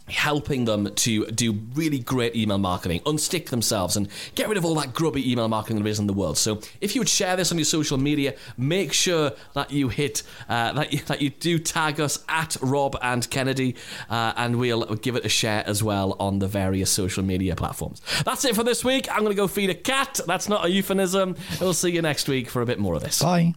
Helping 0.08 0.66
them 0.66 0.94
to 0.94 1.26
do 1.28 1.54
really 1.74 2.00
great 2.00 2.36
email 2.36 2.58
marketing, 2.58 3.02
unstick 3.02 3.50
themselves, 3.50 3.98
and 3.98 4.08
get 4.36 4.48
rid 4.48 4.58
of 4.58 4.64
all 4.64 4.76
that 4.76 4.94
grubby 4.94 5.32
email 5.32 5.48
marketing 5.48 5.82
there 5.82 5.88
is 5.88 6.00
in 6.00 6.06
the 6.06 6.14
world. 6.14 6.38
So, 6.38 6.62
if 6.80 6.94
you 6.94 7.02
would 7.02 7.10
share 7.10 7.36
this 7.36 7.52
on 7.52 7.58
your 7.58 7.66
social 7.66 7.98
media, 7.98 8.36
make 8.58 8.94
sure 8.94 9.32
that 9.54 9.72
you 9.72 9.90
hit 9.90 10.22
uh, 10.48 10.74
that 10.74 10.94
you, 10.94 11.00
that 11.00 11.22
you 11.22 11.32
do 11.32 11.58
tag 11.58 12.00
us 12.00 12.24
at 12.30 12.56
Rob 12.62 12.96
and 13.02 13.28
Kennedy, 13.30 13.76
uh, 14.10 14.34
and 14.38 14.60
we'll 14.60 14.86
give 14.96 15.16
it 15.16 15.26
a 15.26 15.30
share 15.30 15.64
as 15.66 15.82
well 15.82 16.16
on 16.20 16.40
the 16.40 16.48
various 16.48 16.92
social 16.92 17.24
media 17.24 17.56
platforms. 17.56 18.02
That's 18.24 18.46
it 18.46 18.56
for 18.56 18.64
this 18.64 18.84
week. 18.84 19.10
I'm 19.10 19.20
going 19.20 19.32
to 19.32 19.36
go 19.36 19.48
feed 19.48 19.70
a 19.70 19.76
cat. 19.76 20.20
That's 20.28 20.48
not 20.48 20.66
a 20.66 20.70
euphemism. 20.70 21.36
We'll 21.60 21.74
see 21.74 21.92
you 21.92 22.02
next 22.02 22.28
week 22.28 22.50
for 22.50 22.62
a 22.62 22.66
bit 22.66 22.80
more 22.80 22.96
of 22.96 23.02
this. 23.02 23.22
Bye. 23.22 23.56